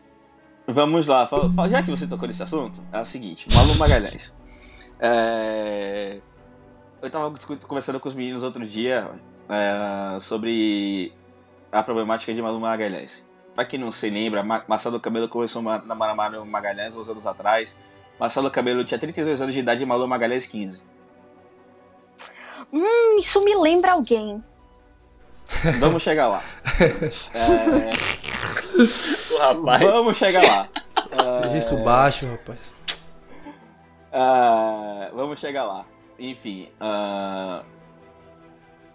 [0.66, 1.30] Vamos lá,
[1.70, 4.36] já que você tocou nesse assunto, é o seguinte, Malu Magalhães.
[5.00, 6.18] É,
[7.02, 7.34] Eu tava
[7.68, 9.10] conversando com os meninos outro dia
[9.50, 11.14] é, sobre
[11.72, 13.26] a problemática de Malu Magalhães.
[13.54, 17.26] Pra quem não se lembra, Ma- Marcelo Cabelo começou a namorar Malu Magalhães uns anos
[17.28, 17.80] atrás.
[18.20, 20.82] Marcelo Cabelo tinha 32 anos de idade e Malu Magalhães 15.
[22.74, 24.44] Hum, isso me lembra alguém.
[25.80, 26.44] Vamos chegar lá.
[27.34, 27.48] É,
[29.34, 29.82] O rapaz.
[29.82, 30.70] vamos chegar lá.
[31.52, 32.76] É, isso baixo, rapaz.
[34.12, 35.86] Ah, vamos chegar lá.
[36.18, 37.64] Enfim, ah,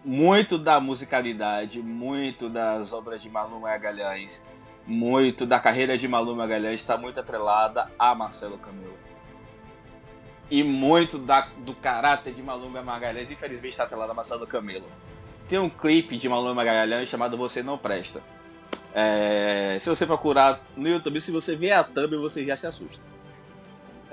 [0.05, 4.47] muito da musicalidade, muito das obras de Malu Magalhães,
[4.87, 8.99] muito da carreira de Malu Magalhães está muito atrelada a Marcelo Camelo.
[10.51, 14.87] E muito da- do caráter de Malu Magalhães, infelizmente, está atrelado a Marcelo Camelo.
[15.49, 18.21] Tem um clipe de Malu Magalhães chamado Você Não Presta.
[18.95, 23.12] É, se você procurar no YouTube, se você ver a thumb, você já se assusta.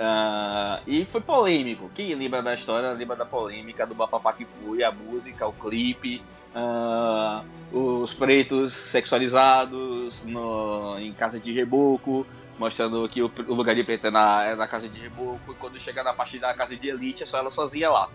[0.02, 1.91] Ah, e foi polêmico.
[1.93, 6.22] Quem lembra da história lembra da polêmica do Bafafá que foi, a música, o clipe,
[6.56, 12.26] ah, os pretos sexualizados no- em casa de reboco,
[12.58, 15.56] mostrando que o, o lugar de preto é na, é na casa de reboco, e
[15.56, 18.10] quando chega na parte da casa de elite é só ela sozinha lá.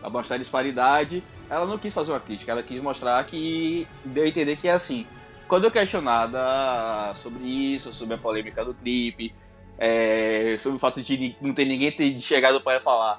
[0.00, 4.24] Pra mostrar a disparidade, ela não quis fazer uma crítica, ela quis mostrar que deu
[4.24, 5.06] a entender que é assim.
[5.46, 9.34] Quando eu questionada sobre isso, sobre a polêmica do clipe,
[9.80, 13.18] é, sobre o fato de não ter ninguém ter chegado para falar,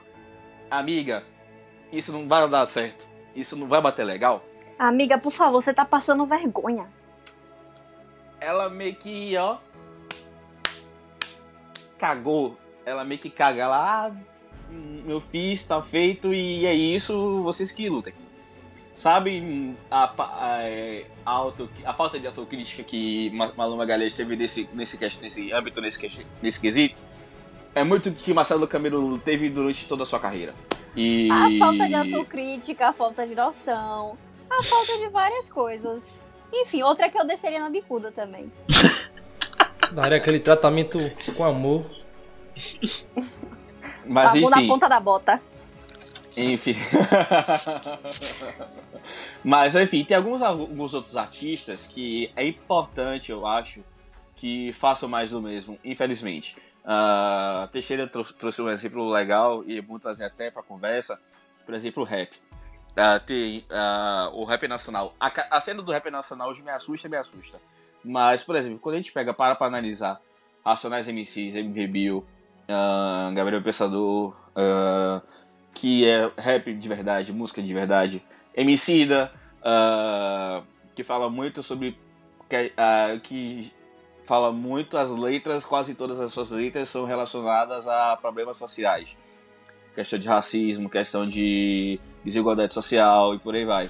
[0.70, 1.24] amiga,
[1.91, 4.45] isso não vai dar certo, isso não vai bater legal.
[4.78, 6.88] Amiga, por favor, você tá passando vergonha.
[8.39, 9.57] Ela meio que, ó,
[11.97, 12.57] cagou.
[12.84, 14.12] Ela meio que caga lá, ah,
[15.05, 18.14] eu fiz, tá feito e é isso, vocês que lutem.
[18.94, 24.36] Sabe a, a, é, a, auto, a falta de autocrítica que Ma- Maluma Galés teve
[24.36, 27.02] nesse, nesse, nesse âmbito, nesse, nesse quesito?
[27.74, 30.54] É muito o que Marcelo Camelo teve durante toda a sua carreira.
[30.96, 31.30] E...
[31.32, 34.18] A falta de autocrítica, a falta de noção,
[34.50, 36.22] a falta de várias coisas.
[36.54, 38.52] Enfim, outra que eu desceria na bicuda também.
[39.94, 41.00] Daria aquele tratamento
[41.36, 41.86] com amor.
[44.06, 45.42] Mas a mão na enfim, ponta da bota.
[46.38, 46.76] Enfim.
[49.44, 53.84] Mas enfim, tem alguns, alguns outros artistas que é importante, eu acho,
[54.36, 56.56] que façam mais do mesmo, infelizmente.
[56.84, 61.20] Ah, Teixeira trou- trouxe um exemplo legal e vou trazer até para conversa,
[61.66, 62.32] por exemplo, o rap.
[62.96, 65.16] Ah, tem ah, o rap nacional.
[65.20, 67.60] A, a cena do rap nacional hoje me assusta, me assusta.
[68.04, 70.20] Mas, por exemplo, quando a gente pega para para analisar
[70.66, 72.26] Racionais MCs, MV Bill,
[72.68, 74.36] ah, Gabriel Pensador,
[75.74, 78.24] que é rap de verdade, música de verdade,
[78.55, 79.32] Emicida,
[79.63, 80.61] ah,
[80.93, 81.97] que fala muito sobre
[82.49, 83.72] que, ah, que
[84.24, 89.17] fala muito as letras, quase todas as suas letras são relacionadas a problemas sociais.
[89.95, 93.89] Questão de racismo, questão de desigualdade social e por aí vai.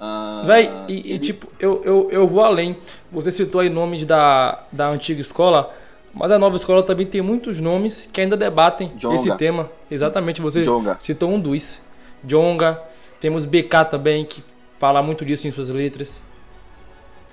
[0.00, 2.76] Ah, Véi, e, e, tipo, eu, eu, eu vou além.
[3.10, 5.74] Você citou aí nomes da, da antiga escola,
[6.14, 9.14] mas a nova escola também tem muitos nomes que ainda debatem Djonga.
[9.16, 9.70] esse tema.
[9.90, 10.96] Exatamente, você Djonga.
[11.00, 11.80] citou um dos.
[12.24, 12.82] Jonga,
[13.20, 14.42] temos BK também, que
[14.78, 16.24] fala muito disso em suas letras.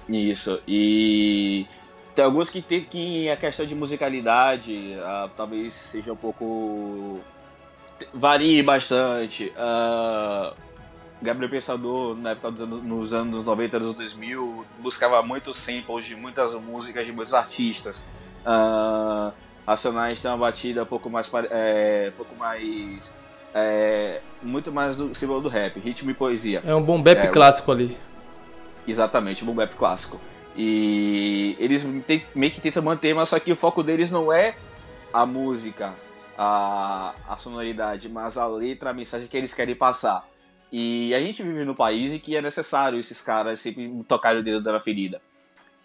[0.07, 1.65] Isso, e
[2.15, 7.19] tem alguns que tem que a questão de musicalidade ah, talvez seja um pouco.
[8.13, 9.51] varie bastante.
[9.57, 10.53] Ah,
[11.21, 16.15] Gabriel Pensador, na época dos anos, nos anos 90, anos 2000, buscava muitos samples de
[16.15, 18.05] muitas músicas de muitos artistas.
[18.45, 19.31] Ah,
[19.65, 21.31] Racionais tem uma batida um pouco mais.
[21.49, 23.15] É, um pouco mais.
[23.53, 26.61] é, muito mais do símbolo do rap, ritmo e poesia.
[26.65, 27.97] É um bom bap É, clássico ali.
[28.87, 30.19] Exatamente, o boom bap clássico.
[30.55, 34.55] E eles meio que tentam manter, mas só que o foco deles não é
[35.11, 35.93] a música,
[36.37, 40.25] a, a sonoridade, mas a letra, a mensagem que eles querem passar.
[40.71, 44.43] E a gente vive no país em que é necessário esses caras sempre tocarem o
[44.43, 45.21] dedo na ferida.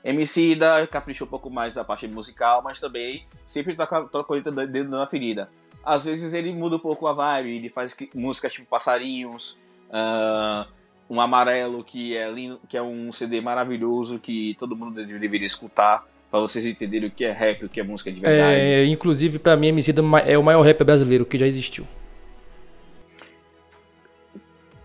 [0.05, 4.40] MC da capricha um pouco mais da parte musical, mas também sempre toca, toca o
[4.40, 5.51] dedo na ferida.
[5.84, 9.59] Às vezes ele muda um pouco a vibe, ele faz músicas tipo Passarinhos,
[9.92, 10.66] ah,
[11.09, 15.46] um amarelo que é lindo, que é um CD maravilhoso que todo mundo deve- deveria
[15.46, 18.61] escutar pra vocês entenderem o que é rap, o que é música de verdade.
[18.61, 19.92] É, inclusive, pra mim, MC
[20.26, 21.86] é o maior rap brasileiro que já existiu.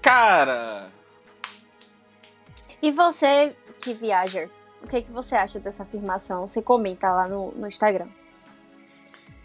[0.02, 0.90] Cara,
[2.82, 4.48] E você que viaja,
[4.86, 6.48] o que, que você acha dessa afirmação?
[6.48, 8.08] Você comenta lá no, no Instagram.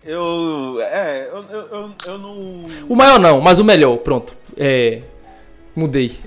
[0.04, 4.34] eu é, eu, eu, eu, eu não O maior não, mas o melhor, pronto.
[4.56, 5.02] É.
[5.76, 6.18] Mudei.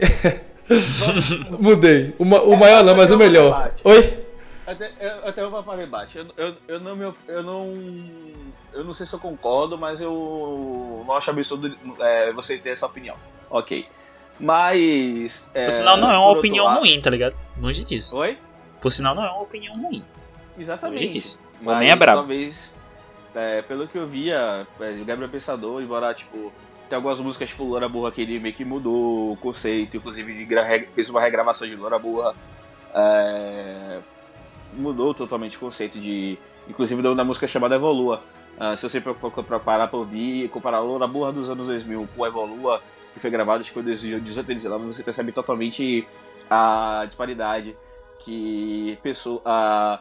[1.59, 2.13] Mudei.
[2.17, 3.71] O, ma- o maior não, mas o melhor.
[3.83, 4.23] Oi?
[4.65, 6.17] Até, eu, até eu vou fazer debate.
[6.17, 7.73] Eu, eu, eu, não, me- eu não.
[8.71, 12.85] Eu não sei se eu concordo, mas eu não acho absurdo é, você ter essa
[12.85, 13.15] opinião.
[13.49, 13.85] Ok.
[14.39, 15.47] Mas.
[15.53, 17.35] É, Por sinal, não é uma opinião lado- ruim, tá ligado?
[17.59, 18.15] Longe disso.
[18.15, 18.37] Oi?
[18.83, 20.03] Por sinal, não é uma opinião ruim.
[20.59, 21.39] Exatamente.
[21.61, 22.17] O Mas homem é brabo.
[22.19, 22.75] talvez,
[23.33, 26.51] é, pelo que eu via, é, o Gabriel Pensador, embora, tipo,
[26.89, 30.45] tem algumas músicas, tipo, Loura Burra, que ele meio que mudou o conceito, inclusive
[30.93, 32.35] fez uma regravação de Loura Burra,
[32.93, 33.99] é,
[34.73, 38.21] mudou totalmente o conceito de, inclusive da da música chamada Evolua.
[38.59, 39.01] Ah, se você
[39.65, 42.81] parar pra ouvir e comparar Loura Burra dos anos 2000 com Evolua,
[43.13, 46.05] que foi gravado, acho que foi em 2018 e 2019, você percebe totalmente
[46.49, 47.75] a disparidade
[48.23, 49.99] que pessoa, a,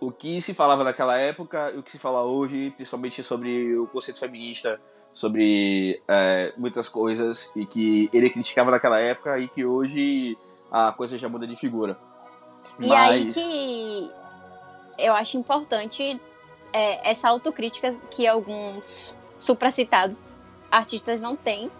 [0.00, 3.86] o que se falava naquela época e o que se fala hoje, principalmente sobre o
[3.86, 4.80] conceito feminista,
[5.12, 10.38] sobre é, muitas coisas e que ele criticava naquela época e que hoje
[10.70, 11.98] a coisa já muda de figura.
[12.78, 14.10] E aí que
[14.98, 16.20] eu acho importante
[16.72, 20.38] é, essa autocrítica que alguns supracitados
[20.70, 21.70] artistas não têm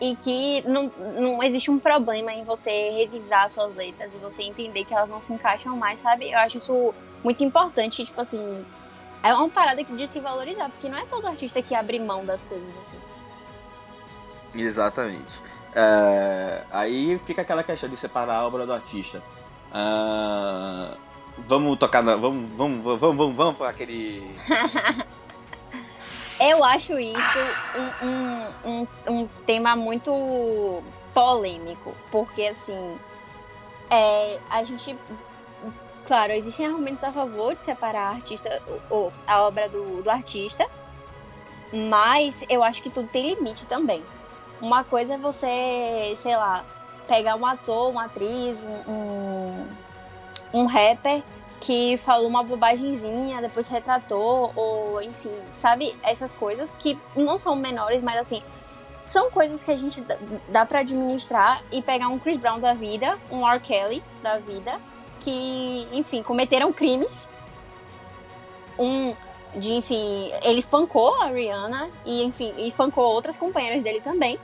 [0.00, 4.84] e que não, não existe um problema em você revisar suas letras e você entender
[4.84, 6.30] que elas não se encaixam mais, sabe?
[6.30, 6.94] Eu acho isso
[7.24, 8.64] muito importante, tipo assim,
[9.22, 12.44] é uma parada de se valorizar, porque não é todo artista que abre mão das
[12.44, 12.98] coisas assim.
[14.54, 15.40] Exatamente.
[15.74, 19.22] É, aí fica aquela questão de separar a obra do artista.
[19.72, 20.96] Ah,
[21.46, 22.16] vamos tocar na.
[22.16, 24.34] Vamos, vamos, vamos, vamos, vamos para aquele.
[26.38, 27.38] Eu acho isso
[28.02, 30.82] um, um, um, um tema muito
[31.14, 32.98] polêmico, porque assim,
[33.90, 34.96] é, a gente.
[36.06, 40.68] Claro, existem argumentos a favor de separar a artista, ou a obra do, do artista,
[41.72, 44.04] mas eu acho que tudo tem limite também.
[44.60, 46.64] Uma coisa é você, sei lá,
[47.08, 49.66] pegar um ator, uma atriz, um, um,
[50.52, 51.22] um rapper
[51.66, 55.96] que falou uma bobagemzinha, depois retratou, ou enfim, sabe?
[56.00, 58.40] Essas coisas que não são menores, mas assim,
[59.02, 60.00] são coisas que a gente
[60.48, 63.58] dá, para administrar e pegar um Chris Brown da vida, um R.
[63.58, 64.80] Kelly da vida,
[65.18, 67.28] que, enfim, cometeram crimes.
[68.78, 69.12] Um
[69.56, 74.38] de, enfim, ele espancou a Rihanna e, enfim, espancou outras companheiras dele também.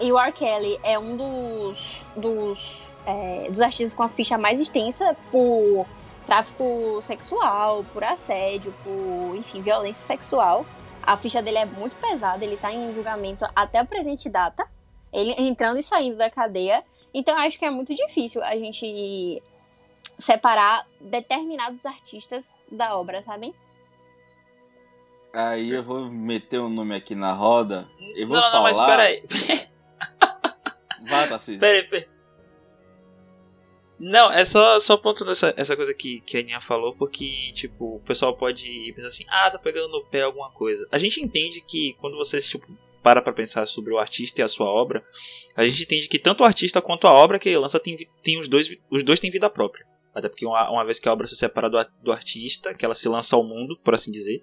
[0.00, 0.32] E o R.
[0.32, 5.86] Kelly é um dos, dos é, dos artistas com a ficha mais extensa por
[6.26, 10.66] tráfico sexual, por assédio, por, enfim, violência sexual.
[11.02, 14.68] A ficha dele é muito pesada, ele tá em julgamento até a presente data,
[15.10, 16.84] ele entrando e saindo da cadeia.
[17.14, 19.42] Então eu acho que é muito difícil a gente
[20.18, 23.54] separar determinados artistas da obra, sabe?
[25.32, 27.88] Aí eu vou meter o um nome aqui na roda.
[28.14, 28.70] Eu vou não, falar.
[28.72, 29.22] não, mas peraí.
[31.08, 31.60] Vai, Tarcísio.
[31.60, 32.17] Peraí, peraí.
[33.98, 37.96] Não, é só, só pontuando essa, essa coisa que, que a Aninha falou, porque, tipo,
[37.96, 40.86] o pessoal pode pensar assim, ah, tá pegando no pé alguma coisa.
[40.92, 42.66] A gente entende que quando você, tipo,
[43.02, 45.04] para pra pensar sobre o artista e a sua obra,
[45.56, 48.38] a gente entende que tanto o artista quanto a obra que ele lança tem, tem
[48.38, 49.86] os dois, os dois têm vida própria.
[50.14, 52.94] Até porque uma, uma vez que a obra se separa do, do artista, que ela
[52.94, 54.42] se lança ao mundo, por assim dizer,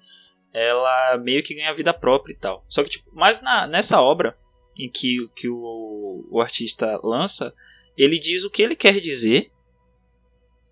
[0.53, 2.65] ela meio que ganha vida própria e tal.
[2.67, 4.37] Só que, tipo, mas na, nessa obra
[4.77, 7.53] em que, que o, o artista lança,
[7.97, 9.51] ele diz o que ele quer dizer,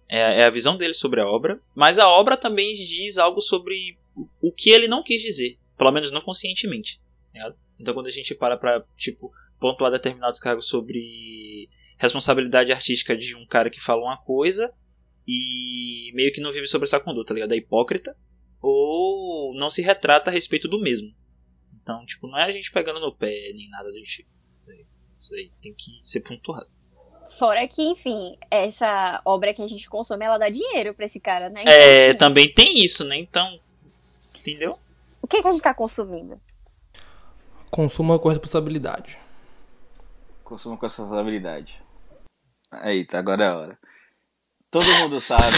[0.10, 3.98] é, é, a visão dele sobre a obra, mas a obra também diz algo sobre
[4.42, 7.02] o que ele não quis dizer, pelo menos não conscientemente.
[7.34, 13.36] Tá então quando a gente para pra, tipo, pontuar determinados cargos sobre responsabilidade artística de
[13.36, 14.72] um cara que fala uma coisa
[15.28, 17.54] e meio que não vive sobre essa conduta, tá ligado?
[17.54, 18.16] É hipócrita
[18.62, 21.14] ou não se retrata a respeito do mesmo.
[21.82, 24.30] Então, tipo, não é a gente pegando no pé nem nada do tipo.
[24.56, 24.86] Isso aí,
[25.18, 26.70] isso aí tem que ser pontuado.
[27.28, 31.50] Fora que, enfim, essa obra que a gente consome, ela dá dinheiro pra esse cara,
[31.50, 31.62] né?
[31.62, 33.18] Então, é, assim, também tem isso, né?
[33.18, 33.60] Então,
[34.40, 34.78] entendeu?
[35.22, 36.40] O que, que a gente tá consumindo?
[37.72, 39.18] Consuma com responsabilidade.
[40.44, 41.82] Consuma com responsabilidade.
[42.84, 43.80] Eita, agora é a hora.
[44.70, 45.56] Todo mundo sabe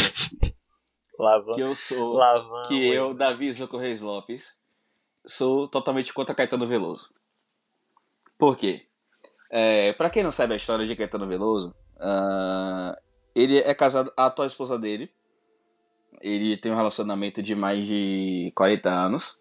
[1.55, 2.19] que eu sou.
[2.67, 4.57] Que eu, Davi Zuco Reis Lopes,
[5.25, 7.13] sou totalmente contra Caetano Veloso.
[8.37, 8.85] Por quê?
[9.49, 12.95] É, para quem não sabe a história de Caetano Veloso, uh,
[13.33, 15.11] ele é casado, a atual esposa dele,
[16.21, 19.37] ele tem um relacionamento de mais de 40 anos,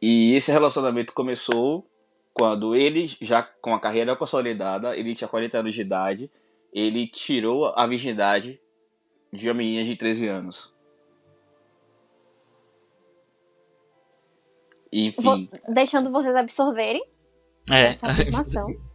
[0.00, 1.84] e esse relacionamento começou
[2.32, 6.30] quando ele, já com a carreira consolidada, ele tinha 40 anos de idade,
[6.72, 8.60] ele tirou a virgindade
[9.32, 10.72] de uma menina de 13 anos.
[14.92, 15.20] Enfim.
[15.20, 17.02] Vou deixando vocês absorverem
[17.70, 17.88] É.
[17.90, 18.68] essa afirmação.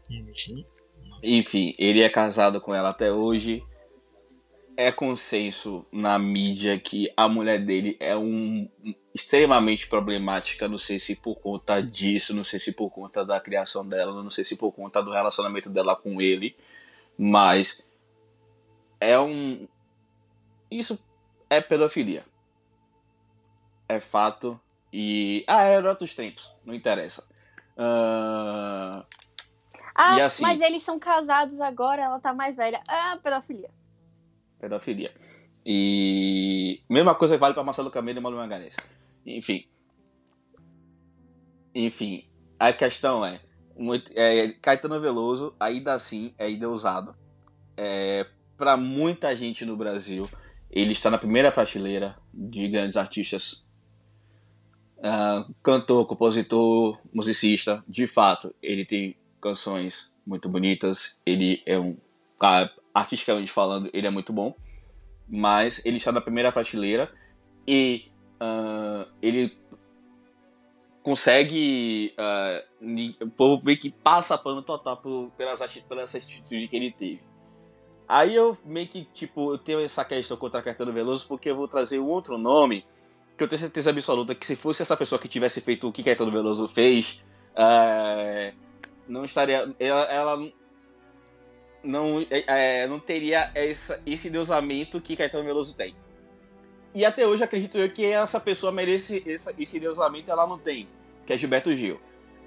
[1.22, 3.64] Enfim, ele é casado com ela até hoje.
[4.76, 8.68] É consenso na mídia que a mulher dele é um
[9.14, 10.68] extremamente problemática.
[10.68, 14.30] Não sei se por conta disso, não sei se por conta da criação dela, não
[14.30, 16.55] sei se por conta do relacionamento dela com ele,
[17.18, 17.88] mas
[18.99, 19.68] é um
[20.70, 20.99] isso
[21.49, 22.24] é pedofilia.
[23.88, 24.59] É fato
[24.91, 27.28] e ah, era outros tempos, não interessa.
[27.78, 29.05] Ah,
[29.95, 32.81] Ah, assim- mas eles são casados agora, ela tá mais velha.
[32.87, 33.69] Ah, pedofilia.
[34.59, 35.13] pedofilia.
[35.65, 38.75] E mesma coisa vale para Marcelo Camelo e Malu Magalhães.
[39.25, 39.67] Enfim.
[41.75, 42.25] Enfim,
[42.59, 43.39] a questão é,
[43.77, 47.15] muito, é Caetano Veloso ainda assim é endeusado.
[47.75, 48.25] É,
[48.57, 50.23] para muita gente no Brasil,
[50.69, 53.65] ele está na primeira prateleira de grandes artistas.
[55.01, 61.19] Ah, cantor, compositor, musicista, de fato, ele tem canções muito bonitas.
[61.25, 61.95] Ele é um
[62.93, 64.55] artisticamente falando, ele é muito bom.
[65.29, 67.11] Mas ele está na primeira prateleira
[67.67, 68.05] e
[68.39, 69.55] ah, ele
[71.01, 72.13] consegue.
[72.79, 77.21] ni- o povo meio que passa pano total por- pelas, pelas atitudes que ele teve.
[78.07, 81.67] Aí eu meio que, tipo, eu tenho essa questão contra Caetano Veloso porque eu vou
[81.67, 82.85] trazer um outro nome
[83.37, 86.03] que eu tenho certeza absoluta que se fosse essa pessoa que tivesse feito o que
[86.03, 87.23] Caetano Veloso fez,
[87.55, 88.53] é,
[89.08, 89.74] não estaria.
[89.80, 90.51] Ela, ela
[91.84, 95.95] não, é, é, não teria essa, esse deusamento que Caetano Veloso tem.
[96.95, 100.88] E até hoje acredito eu que essa pessoa merece esse, esse deusamento ela não tem,
[101.26, 101.99] que é Gilberto Gil.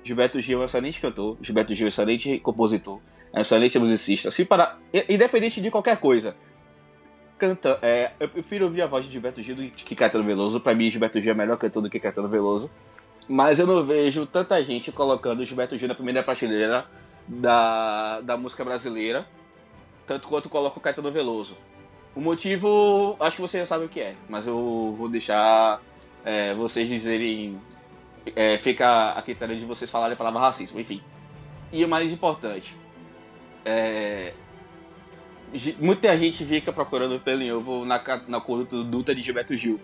[0.04, 3.00] Gilberto Gil é um excelente cantor, Gilberto Gil é um excelente compositor,
[3.32, 4.30] é um excelente musicista.
[4.30, 6.36] Se parar, i- independente de qualquer coisa,
[7.36, 10.60] canta, é, eu prefiro ouvir a voz de Gilberto Gil do que Caetano Veloso.
[10.60, 12.70] Pra mim, Gilberto Gil é melhor cantor do que Caetano Veloso.
[13.28, 16.86] Mas eu não vejo tanta gente colocando Gilberto Gil na primeira prateleira
[17.26, 19.26] da, da música brasileira,
[20.06, 21.56] tanto quanto coloca o Caetano Veloso.
[22.14, 25.82] O motivo, acho que você já sabe o que é, mas eu vou deixar
[26.24, 27.60] é, vocês dizerem.
[28.34, 31.02] É, fica a critério de vocês falarem a palavra racismo, enfim.
[31.72, 32.76] E o mais importante,
[33.64, 34.32] é,
[35.78, 39.80] muita gente fica procurando pelo em ovo na, na conduta de Gilberto Gil.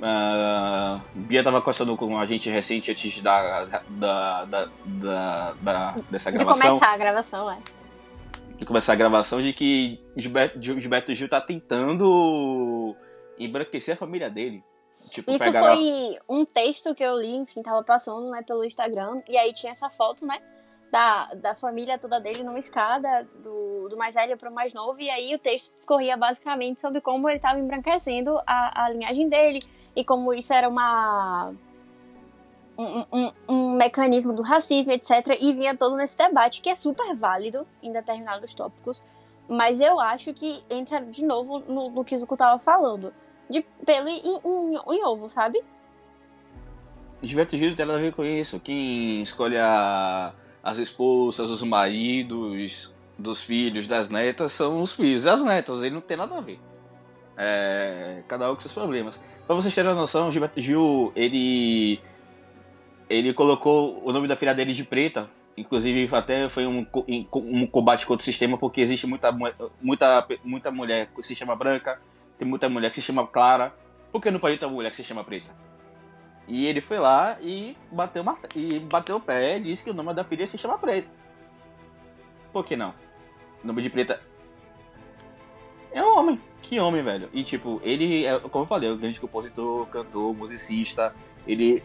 [0.00, 4.44] Uh, Bia tava conversando com a gente recente antes da, da, da,
[4.86, 7.58] da- da- dessa De gravação começar a gravação, é.
[8.56, 12.96] de começar a gravação de que Gilberto, Gilberto Gil tá tentando
[13.38, 14.64] embranquecer a família dele.
[15.10, 19.20] Tipo, Isso pegar foi um texto que eu li, enfim, tava passando, né, pelo Instagram,
[19.28, 20.38] e aí tinha essa foto, né,
[20.90, 25.08] da, da família toda dele numa escada, do, do mais velho pro mais novo, e
[25.10, 29.60] aí o texto discorria basicamente sobre como ele tava embranquecendo a, a linhagem dele,
[29.94, 31.52] e como isso era uma...
[32.78, 35.36] Um, um, um mecanismo do racismo, etc.
[35.38, 39.02] E vinha todo nesse debate, que é super válido em determinados tópicos,
[39.46, 43.12] mas eu acho que entra de novo no, no que o Zuko tava falando
[43.50, 45.62] de pelo em, em, em ovo, sabe?
[47.22, 48.58] Gilberto Gil tem nada a ver com isso.
[48.60, 50.32] Quem escolhe a-
[50.62, 55.82] as esposas, os maridos dos filhos, das netas, são os filhos e as netas.
[55.82, 56.58] Ele não tem nada a ver.
[57.42, 59.22] É, cada um com seus problemas.
[59.46, 61.98] Pra vocês terem uma noção, Gilberto Gil, ele.
[63.08, 65.28] Ele colocou o nome da filha dele de preta.
[65.56, 66.86] Inclusive, até foi um,
[67.34, 71.56] um combate contra o sistema, porque existe muita, mu- muita, muita mulher que se chama
[71.56, 72.00] branca,
[72.38, 73.74] tem muita mulher que se chama clara.
[74.12, 75.50] Por que não pode ter uma mulher que se chama preta?
[76.46, 78.24] E ele foi lá e bateu,
[78.56, 81.08] e bateu o pé e disse que o nome da filha se chama Preta.
[82.52, 82.92] Por que não?
[83.62, 84.20] O nome de Preta
[85.92, 86.40] é um homem.
[86.62, 87.28] Que homem, velho.
[87.32, 91.14] E tipo, ele, é, como eu falei, é um grande compositor, cantor, musicista.
[91.46, 91.82] Ele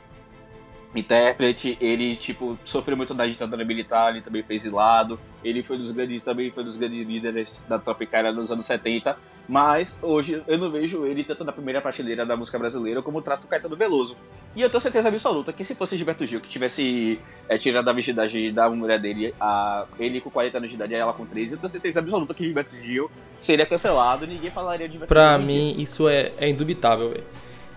[0.99, 5.19] intérprete, ele tipo sofreu muito da ditadura militar, ele também fez exilado.
[5.43, 9.17] Ele foi dos grandes também foi dos grandes líderes da Tropicália nos anos 70.
[9.47, 13.43] Mas hoje eu não vejo ele tanto na primeira prateleira da música brasileira como trato
[13.43, 14.17] o Caetano Veloso.
[14.55, 17.93] E eu tenho certeza absoluta que se fosse Gilberto Gil que tivesse é, tirado a
[17.93, 21.53] virgindade da mulher dele, a, ele com 40 anos de idade e ela com 13,
[21.53, 25.37] eu tenho certeza absoluta que Gilberto Gil seria cancelado e ninguém falaria de Gilberto Pra
[25.37, 25.45] Gil.
[25.45, 25.47] dia.
[25.47, 27.25] mim, isso é, é indubitável, velho.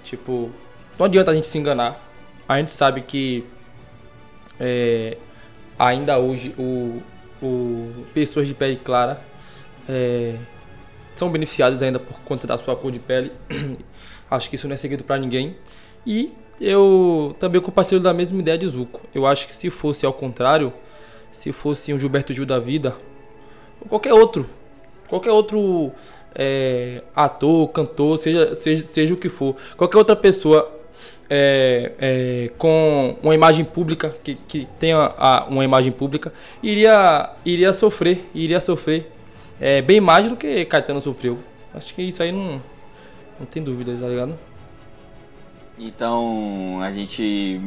[0.02, 0.50] Tipo,
[0.98, 2.07] não adianta a gente se enganar.
[2.48, 3.44] A gente sabe que
[4.58, 5.18] é,
[5.78, 7.02] ainda hoje o,
[7.42, 9.20] o pessoas de pele clara
[9.86, 10.34] é,
[11.14, 13.30] são beneficiadas ainda por conta da sua cor de pele.
[14.30, 15.56] acho que isso não é segredo pra ninguém.
[16.06, 19.02] E eu também compartilho da mesma ideia de Zuko.
[19.14, 20.72] Eu acho que se fosse ao contrário,
[21.30, 22.96] se fosse um Gilberto Gil da vida,
[23.80, 24.48] ou qualquer outro,
[25.06, 25.92] qualquer outro
[26.34, 30.77] é, ator, cantor, seja, seja, seja o que for, qualquer outra pessoa
[31.30, 37.72] é, é, com uma imagem pública, que, que tenha a- uma imagem pública, iria, iria
[37.72, 39.12] sofrer, iria sofrer
[39.60, 41.38] é, bem mais do que Caetano sofreu.
[41.74, 42.62] Acho que isso aí não,
[43.38, 44.38] não tem dúvidas, tá ligado?
[45.78, 47.60] Então, a gente.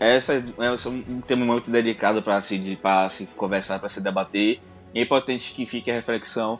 [0.00, 0.34] Essa
[0.74, 4.60] esse é um tema muito delicado para se, pra se conversar, para se debater.
[4.94, 6.58] É importante que fique a reflexão.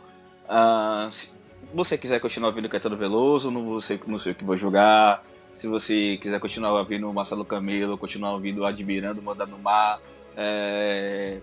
[0.48, 1.32] Ah, se
[1.72, 5.22] você quiser continuar ouvindo Caetano Veloso, não, você, não sei o que vou julgar.
[5.58, 10.00] Se você quiser continuar ouvindo Marcelo Camelo, continuar ouvindo Admirando Manda no Mar.
[10.36, 11.38] É...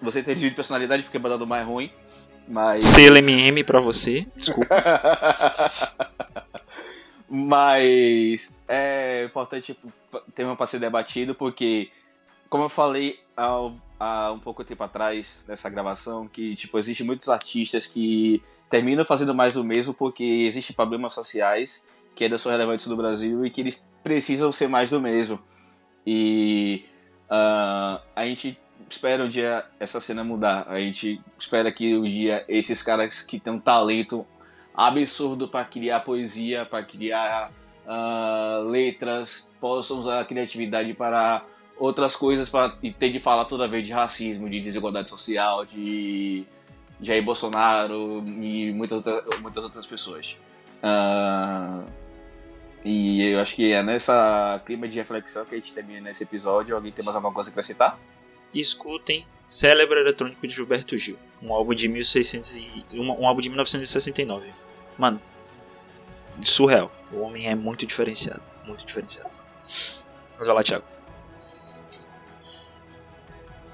[0.00, 1.90] Você tem de personalidade porque Manda no Mar é ruim.
[2.46, 2.84] Mas.
[2.84, 4.28] Selo MM pra você.
[4.36, 4.72] Desculpa.
[7.28, 9.76] Mas é importante
[10.36, 11.90] tema para ser debatido porque,
[12.48, 17.28] como eu falei há, há um pouco tempo atrás nessa gravação, que tipo existe muitos
[17.28, 18.40] artistas que
[18.70, 21.84] terminam fazendo mais do mesmo porque existem problemas sociais
[22.14, 25.40] que ainda são relevantes no Brasil e que eles precisam ser mais do mesmo.
[26.06, 26.84] E
[27.30, 28.58] ah, a gente
[28.88, 30.66] espera um dia essa cena mudar.
[30.68, 34.26] A gente espera que um dia esses caras que têm um talento
[34.74, 37.50] absurdo para criar poesia, para criar
[37.86, 41.44] ah, letras, possam usar a criatividade para
[41.78, 46.44] outras coisas, para e ter de falar toda vez de racismo, de desigualdade social, de
[47.00, 50.38] Jair Bolsonaro e muitas outras, muitas outras pessoas.
[50.82, 51.82] Ah,
[52.84, 56.74] e eu acho que é nessa clima de reflexão que a gente termina esse episódio.
[56.74, 57.98] Alguém tem mais alguma coisa para citar?
[58.54, 63.48] Escutem Célebre Eletrônico de Gilberto Gil, um álbum de 1600 e, um, um álbum de
[63.48, 64.50] 1969.
[64.98, 65.20] Mano,
[66.42, 66.90] surreal.
[67.12, 69.30] O homem é muito diferenciado, muito diferenciado.
[70.38, 70.84] Mas vai lá, Thiago.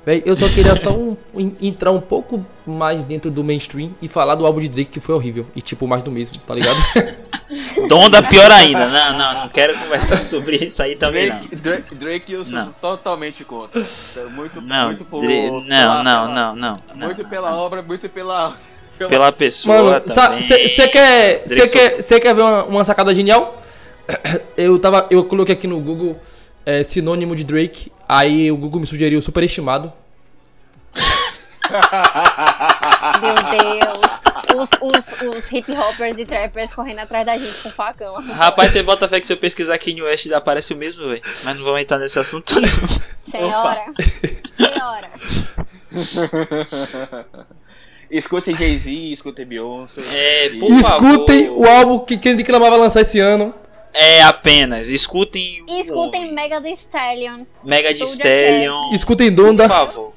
[0.04, 4.08] Véi, eu só queria só um- en- entrar um pouco mais dentro do mainstream e
[4.08, 5.46] falar do álbum de Drake que foi horrível.
[5.54, 6.76] E tipo, mais do mesmo, tá ligado?
[7.88, 8.86] Donda pior ainda.
[8.88, 11.38] Não, não, não quero conversar sobre isso aí também não.
[11.38, 12.72] Drake, Drake, Drake eu sou Não.
[12.80, 13.82] totalmente contra.
[14.30, 17.06] Muito, Não, muito por, Dre- não, pela- não, não, não, não.
[17.06, 18.54] Muito pela obra, muito pela.
[18.98, 20.04] pela- Pela pessoa Mano,
[20.40, 23.56] você quer, cê Drake quer, cê quer ver uma, uma sacada genial?
[24.56, 26.20] Eu, tava, eu coloquei aqui no Google
[26.66, 29.92] é, sinônimo de Drake, aí o Google me sugeriu superestimado.
[33.22, 33.87] Meu Deus.
[34.60, 38.14] Os, os, os hip hoppers e trappers correndo atrás da gente com facão.
[38.32, 41.22] Rapaz, você bota fé que se eu pesquisar aqui no West aparece o mesmo, velho.
[41.44, 42.68] Mas não vamos entrar nesse assunto, não.
[43.22, 43.84] Senhora.
[44.50, 45.10] Senhora.
[48.10, 50.00] Escutem Jay-Z, escutem Beyoncé.
[50.14, 51.60] É, por Escutem favor.
[51.60, 53.54] o álbum que Kendrick Lamar vai lançar esse ano.
[53.92, 54.88] É apenas.
[54.88, 55.62] Escutem.
[55.68, 56.32] o escutem.
[56.32, 57.44] Mega The Stallion.
[57.62, 58.80] Mega de Doja Stallion.
[58.94, 59.68] Escutem Por Donda.
[59.68, 60.14] favor.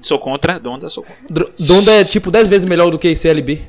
[0.00, 1.26] Sou contra, Donda, sou contra.
[1.28, 3.62] Dr- Donda é tipo 10 vezes melhor do que CLB.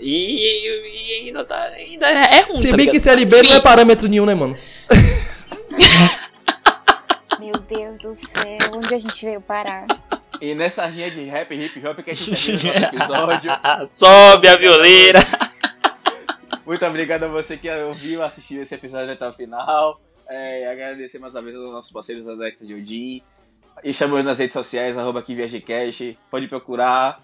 [0.00, 2.56] E, e- e ainda, tá, ainda é ruim.
[2.56, 2.98] Se tá bem que?
[3.00, 4.56] CLB não é Enfim, parâmetro nenhum, né, mano?
[7.38, 9.86] Meu Deus do céu, onde a gente veio parar?
[10.40, 13.50] E nessa rinha de rap e hip hop que a gente termina o nosso episódio.
[13.92, 15.20] Sobe a violeira.
[16.66, 20.00] Muito obrigado a você que ouviu, assistiu esse episódio até o final.
[20.28, 23.22] É, agradecer mais uma vez aos nossos parceiros da Decta de Odin.
[23.82, 26.18] Estamos nas redes sociais, arroba aqui ViageCast.
[26.30, 27.22] Pode procurar.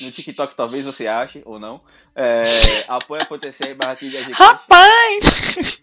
[0.00, 1.80] No TikTok talvez você ache, ou não.
[2.14, 4.42] É, apoia.se barra aqui ViageCast.
[4.42, 5.80] Rapaz!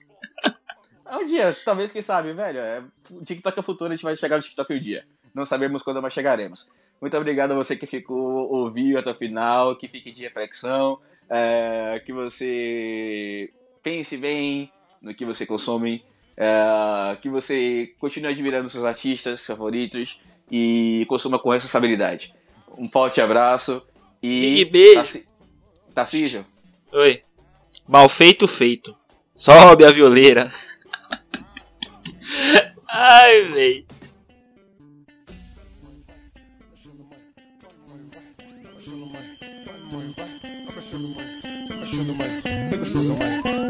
[1.09, 2.59] É um dia, talvez quem sabe, velho.
[2.59, 5.05] É, o TikTok é o futuro, a gente vai chegar no TikTok um dia.
[5.33, 6.69] Não sabemos quando, mas chegaremos.
[6.99, 10.99] Muito obrigado a você que ficou, ouviu até o final, que fique de reflexão,
[11.29, 13.53] é, que você
[13.83, 16.03] pense bem no que você consome,
[16.37, 20.19] é, que você continue admirando seus artistas favoritos
[20.51, 22.33] e consuma com responsabilidade.
[22.77, 23.81] Um forte abraço
[24.21, 24.59] e.
[24.59, 25.25] E beijo.
[25.93, 26.45] Tarcísio,
[26.91, 27.23] Oi.
[27.87, 28.95] Mal feito, feito.
[29.35, 30.51] Sobe a violeira.
[32.87, 33.85] Ai, véi.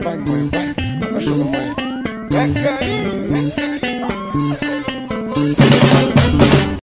[0.03, 1.66] Vai cair, vai
[2.53, 3.16] cair.